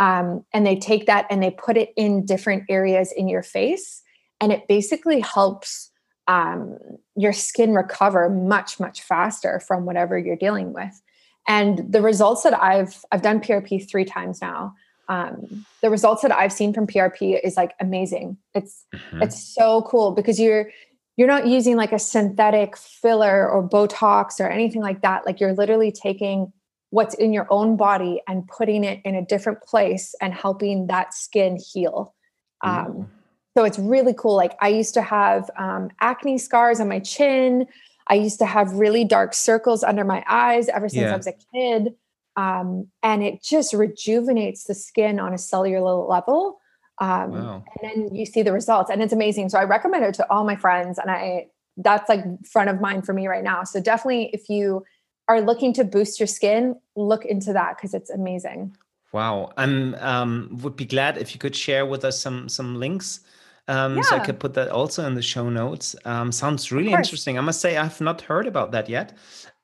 um, 0.00 0.44
and 0.52 0.66
they 0.66 0.76
take 0.76 1.06
that 1.06 1.26
and 1.30 1.42
they 1.42 1.52
put 1.52 1.76
it 1.76 1.90
in 1.96 2.26
different 2.26 2.64
areas 2.68 3.12
in 3.16 3.28
your 3.28 3.42
face 3.42 4.02
and 4.40 4.50
it 4.52 4.66
basically 4.66 5.20
helps 5.20 5.90
um, 6.26 6.76
your 7.16 7.32
skin 7.32 7.74
recover 7.74 8.28
much 8.28 8.80
much 8.80 9.02
faster 9.02 9.60
from 9.60 9.84
whatever 9.84 10.18
you're 10.18 10.36
dealing 10.36 10.72
with 10.72 11.00
and 11.46 11.92
the 11.92 12.02
results 12.02 12.42
that 12.42 12.54
i've 12.60 13.04
i've 13.12 13.22
done 13.22 13.40
prp 13.40 13.88
three 13.88 14.04
times 14.04 14.40
now 14.40 14.74
um, 15.08 15.66
the 15.82 15.90
results 15.90 16.22
that 16.22 16.32
i've 16.32 16.52
seen 16.52 16.72
from 16.72 16.86
prp 16.86 17.40
is 17.42 17.56
like 17.56 17.72
amazing. 17.80 18.36
It's 18.54 18.84
mm-hmm. 18.94 19.22
it's 19.22 19.54
so 19.54 19.82
cool 19.82 20.12
because 20.12 20.40
you're 20.40 20.70
you're 21.16 21.28
not 21.28 21.46
using 21.46 21.76
like 21.76 21.92
a 21.92 21.98
synthetic 21.98 22.76
filler 22.76 23.48
or 23.48 23.68
botox 23.68 24.40
or 24.40 24.48
anything 24.48 24.82
like 24.82 25.02
that. 25.02 25.24
Like 25.26 25.38
you're 25.40 25.52
literally 25.52 25.92
taking 25.92 26.52
what's 26.90 27.14
in 27.14 27.32
your 27.32 27.46
own 27.50 27.76
body 27.76 28.20
and 28.26 28.46
putting 28.48 28.84
it 28.84 29.00
in 29.04 29.14
a 29.14 29.24
different 29.24 29.62
place 29.62 30.14
and 30.20 30.34
helping 30.34 30.88
that 30.88 31.14
skin 31.14 31.56
heal. 31.56 32.14
Um, 32.62 33.10
so 33.56 33.64
it's 33.64 33.78
really 33.78 34.14
cool. 34.16 34.36
Like 34.36 34.56
i 34.60 34.68
used 34.68 34.94
to 34.94 35.02
have 35.02 35.50
um, 35.58 35.90
acne 36.00 36.38
scars 36.38 36.80
on 36.80 36.88
my 36.88 37.00
chin. 37.00 37.66
I 38.08 38.14
used 38.14 38.38
to 38.40 38.46
have 38.46 38.72
really 38.72 39.04
dark 39.04 39.34
circles 39.34 39.82
under 39.82 40.04
my 40.04 40.24
eyes 40.28 40.68
ever 40.68 40.88
since 40.88 41.02
yeah. 41.02 41.14
i 41.14 41.16
was 41.16 41.26
a 41.26 41.34
kid 41.54 41.94
um, 42.36 42.88
and 43.02 43.22
it 43.22 43.42
just 43.42 43.72
rejuvenates 43.72 44.64
the 44.64 44.74
skin 44.74 45.20
on 45.20 45.32
a 45.32 45.38
cellular 45.38 45.94
level 45.94 46.60
um, 46.98 47.30
wow. 47.32 47.64
and 47.80 47.90
then 47.90 48.14
you 48.14 48.26
see 48.26 48.42
the 48.42 48.52
results 48.52 48.90
and 48.90 49.02
it's 49.02 49.12
amazing 49.12 49.48
so 49.48 49.58
i 49.58 49.64
recommend 49.64 50.04
it 50.04 50.14
to 50.14 50.30
all 50.30 50.44
my 50.44 50.56
friends 50.56 50.98
and 50.98 51.10
i 51.10 51.46
that's 51.78 52.08
like 52.08 52.24
front 52.46 52.70
of 52.70 52.80
mind 52.80 53.04
for 53.04 53.12
me 53.12 53.26
right 53.26 53.44
now 53.44 53.64
so 53.64 53.80
definitely 53.80 54.30
if 54.32 54.48
you 54.48 54.84
are 55.26 55.40
looking 55.40 55.72
to 55.72 55.84
boost 55.84 56.20
your 56.20 56.26
skin 56.26 56.76
look 56.94 57.24
into 57.24 57.52
that 57.52 57.76
because 57.76 57.94
it's 57.94 58.10
amazing 58.10 58.76
wow 59.12 59.50
i'm 59.56 59.94
um, 59.96 60.48
would 60.62 60.76
be 60.76 60.84
glad 60.84 61.18
if 61.18 61.34
you 61.34 61.38
could 61.40 61.56
share 61.56 61.84
with 61.84 62.04
us 62.04 62.20
some 62.20 62.48
some 62.48 62.76
links 62.76 63.20
um, 63.66 63.96
yeah. 63.96 64.02
so 64.02 64.16
I 64.16 64.18
could 64.18 64.38
put 64.38 64.54
that 64.54 64.68
also 64.68 65.06
in 65.06 65.14
the 65.14 65.22
show 65.22 65.48
notes. 65.48 65.96
Um, 66.04 66.30
sounds 66.32 66.70
really 66.70 66.92
interesting. 66.92 67.38
I 67.38 67.40
must 67.40 67.60
say 67.60 67.76
I've 67.76 68.00
not 68.00 68.20
heard 68.20 68.46
about 68.46 68.72
that 68.72 68.88
yet. 68.88 69.16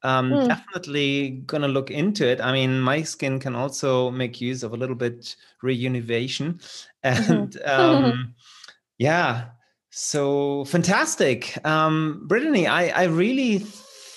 Um, 0.03 0.30
mm. 0.30 0.48
Definitely 0.48 1.42
gonna 1.46 1.68
look 1.68 1.90
into 1.90 2.26
it. 2.26 2.40
I 2.40 2.53
mean, 2.53 2.80
my 2.80 3.03
skin 3.03 3.38
can 3.38 3.55
also 3.55 4.11
make 4.11 4.40
use 4.40 4.62
of 4.62 4.72
a 4.72 4.76
little 4.76 4.96
bit 4.96 5.36
reunivation, 5.62 6.61
Mm-hmm. 7.05 7.32
and 7.32 7.53
mm-hmm. 7.53 8.05
um, 8.05 8.34
yeah 8.98 9.46
so 9.88 10.64
fantastic 10.66 11.59
um, 11.66 12.22
brittany 12.26 12.66
I, 12.66 12.88
I 12.88 13.05
really 13.05 13.64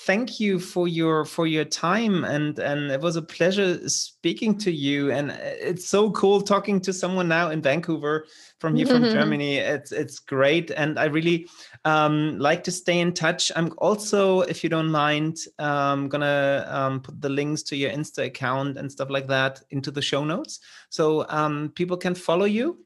thank 0.06 0.38
you 0.38 0.58
for 0.58 0.86
your 0.86 1.24
for 1.24 1.46
your 1.46 1.64
time 1.64 2.24
and 2.24 2.58
and 2.58 2.90
it 2.90 3.00
was 3.00 3.16
a 3.16 3.22
pleasure 3.22 3.88
speaking 3.88 4.56
to 4.58 4.70
you. 4.70 5.10
And 5.10 5.30
it's 5.30 5.88
so 5.88 6.10
cool 6.10 6.42
talking 6.42 6.80
to 6.82 6.92
someone 6.92 7.28
now 7.28 7.50
in 7.50 7.62
vancouver 7.62 8.26
from 8.58 8.76
here 8.76 8.86
from 8.86 9.04
germany. 9.16 9.56
It's 9.56 9.92
it's 9.92 10.18
great 10.18 10.70
and 10.70 10.98
i 10.98 11.04
really 11.04 11.48
um, 11.86 12.38
like 12.38 12.64
to 12.64 12.70
stay 12.70 13.00
in 13.00 13.12
touch. 13.12 13.50
I'm 13.56 13.72
also 13.78 14.40
if 14.42 14.62
you 14.62 14.70
don't 14.70 14.90
mind 14.90 15.38
um, 15.58 16.08
gonna 16.08 16.66
um, 16.68 17.00
put 17.00 17.20
the 17.20 17.28
links 17.28 17.62
to 17.64 17.76
your 17.76 17.90
insta 17.90 18.26
account 18.26 18.76
and 18.76 18.90
stuff 18.90 19.10
like 19.10 19.28
that 19.28 19.62
into 19.70 19.90
the 19.90 20.02
show 20.02 20.24
notes. 20.24 20.60
So 20.90 21.26
um, 21.28 21.72
people 21.74 21.96
can 21.96 22.14
follow 22.14 22.46
you 22.46 22.83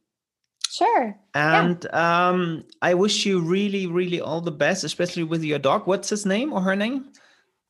Sure. 0.70 1.18
And 1.34 1.84
yeah. 1.84 2.28
um, 2.28 2.64
I 2.82 2.94
wish 2.94 3.24
you 3.24 3.40
really, 3.40 3.86
really 3.86 4.20
all 4.20 4.40
the 4.40 4.52
best, 4.52 4.84
especially 4.84 5.24
with 5.24 5.42
your 5.42 5.58
dog. 5.58 5.86
What's 5.86 6.10
his 6.10 6.26
name 6.26 6.52
or 6.52 6.60
her 6.60 6.76
name? 6.76 7.12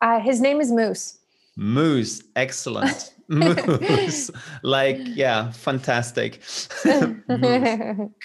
Uh, 0.01 0.21
his 0.21 0.41
name 0.41 0.61
is 0.61 0.71
Moose. 0.71 1.19
Moose, 1.57 2.23
excellent. 2.37 3.15
Moose, 3.29 4.31
like 4.63 4.97
yeah, 5.03 5.51
fantastic. 5.51 6.41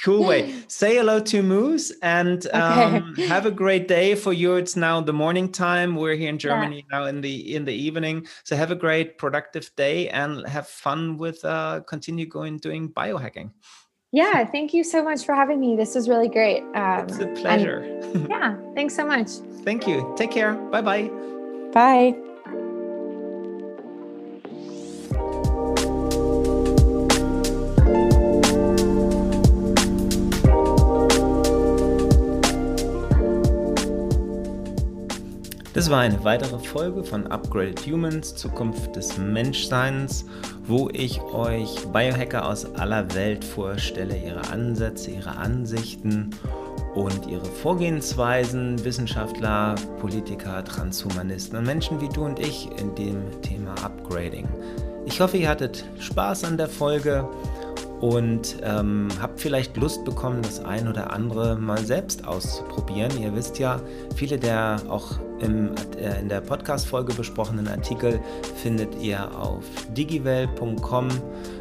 cool 0.05 0.23
way. 0.23 0.55
Say 0.67 0.95
hello 0.95 1.19
to 1.19 1.43
Moose 1.43 1.91
and 2.01 2.47
um, 2.53 3.11
okay. 3.11 3.27
have 3.27 3.45
a 3.45 3.51
great 3.51 3.89
day. 3.89 4.15
For 4.15 4.31
you, 4.31 4.55
it's 4.55 4.77
now 4.77 5.01
the 5.01 5.11
morning 5.11 5.51
time. 5.51 5.97
We're 5.97 6.15
here 6.15 6.29
in 6.29 6.37
Germany 6.37 6.85
yeah. 6.89 6.99
now 6.99 7.05
in 7.05 7.19
the 7.19 7.53
in 7.53 7.65
the 7.65 7.73
evening. 7.73 8.27
So 8.45 8.55
have 8.55 8.71
a 8.71 8.75
great, 8.75 9.17
productive 9.17 9.71
day 9.75 10.07
and 10.09 10.47
have 10.47 10.67
fun 10.67 11.17
with 11.17 11.43
uh, 11.43 11.81
continue 11.81 12.25
going 12.25 12.59
doing 12.59 12.87
biohacking. 12.87 13.51
Yeah, 14.13 14.45
thank 14.45 14.75
you 14.75 14.83
so 14.83 15.03
much 15.03 15.25
for 15.25 15.33
having 15.33 15.59
me. 15.59 15.75
This 15.75 15.95
was 15.95 16.07
really 16.07 16.29
great. 16.29 16.61
Um, 16.75 17.07
it's 17.09 17.19
a 17.19 17.27
pleasure. 17.27 17.89
Yeah, 18.29 18.55
thanks 18.75 18.95
so 18.95 19.05
much. 19.07 19.27
Thank 19.63 19.87
you. 19.87 20.13
Take 20.15 20.29
care. 20.29 20.53
Bye-bye. 20.53 21.09
Bye. 21.73 22.32
Das 35.73 35.89
war 35.89 36.01
eine 36.01 36.23
weitere 36.23 36.59
Folge 36.59 37.03
von 37.03 37.25
Upgraded 37.25 37.87
Humans, 37.87 38.35
Zukunft 38.35 38.95
des 38.95 39.17
Menschseins, 39.17 40.23
wo 40.67 40.87
ich 40.93 41.19
euch 41.19 41.87
Biohacker 41.91 42.47
aus 42.47 42.75
aller 42.75 43.11
Welt 43.15 43.43
vorstelle, 43.43 44.15
ihre 44.15 44.47
Ansätze, 44.51 45.09
ihre 45.09 45.35
Ansichten 45.35 46.29
und 46.93 47.25
ihre 47.25 47.45
Vorgehensweisen, 47.45 48.85
Wissenschaftler, 48.85 49.73
Politiker, 49.99 50.63
Transhumanisten 50.63 51.57
und 51.57 51.65
Menschen 51.65 51.99
wie 51.99 52.09
du 52.09 52.23
und 52.23 52.37
ich 52.37 52.69
in 52.79 52.93
dem 52.93 53.41
Thema 53.41 53.73
Upgrading. 53.83 54.47
Ich 55.07 55.19
hoffe, 55.19 55.37
ihr 55.37 55.49
hattet 55.49 55.85
Spaß 55.97 56.43
an 56.43 56.57
der 56.57 56.69
Folge 56.69 57.27
und 58.03 58.57
ähm, 58.63 59.07
habt 59.21 59.39
vielleicht 59.39 59.77
Lust 59.77 60.03
bekommen, 60.03 60.41
das 60.41 60.59
ein 60.59 60.89
oder 60.89 61.13
andere 61.13 61.55
mal 61.55 61.77
selbst 61.77 62.27
auszuprobieren. 62.27 63.17
Ihr 63.17 63.33
wisst 63.33 63.59
ja, 63.59 63.79
viele 64.17 64.37
der 64.37 64.81
auch 64.89 65.19
im, 65.39 65.71
äh, 65.97 66.19
in 66.19 66.27
der 66.27 66.41
Podcast-Folge 66.41 67.13
besprochenen 67.13 67.65
Artikel 67.69 68.19
findet 68.61 69.01
ihr 69.01 69.33
auf 69.39 69.63
digiwell.com. 69.95 71.07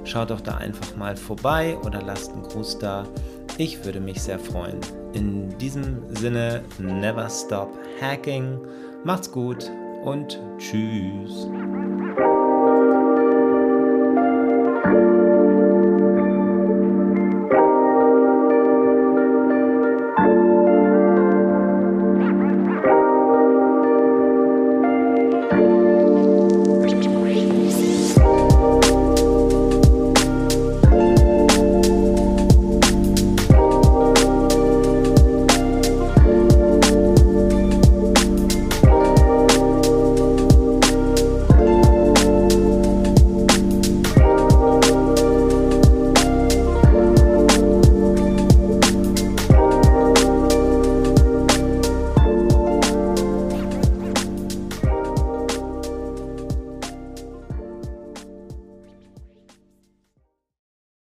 Schaut 0.02 0.30
doch 0.30 0.40
da 0.40 0.56
einfach 0.56 0.96
mal 0.96 1.16
vorbei 1.16 1.78
oder 1.84 2.02
lasst 2.02 2.32
einen 2.32 2.42
Gruß 2.42 2.80
da. 2.80 3.06
Ich 3.56 3.84
würde 3.84 4.00
mich 4.00 4.20
sehr 4.20 4.40
freuen. 4.40 4.80
In 5.12 5.56
diesem 5.58 6.02
Sinne, 6.16 6.64
never 6.80 7.30
stop 7.30 7.72
hacking. 8.00 8.58
Macht's 9.04 9.30
gut 9.30 9.70
und 10.02 10.40
tschüss. 10.58 11.46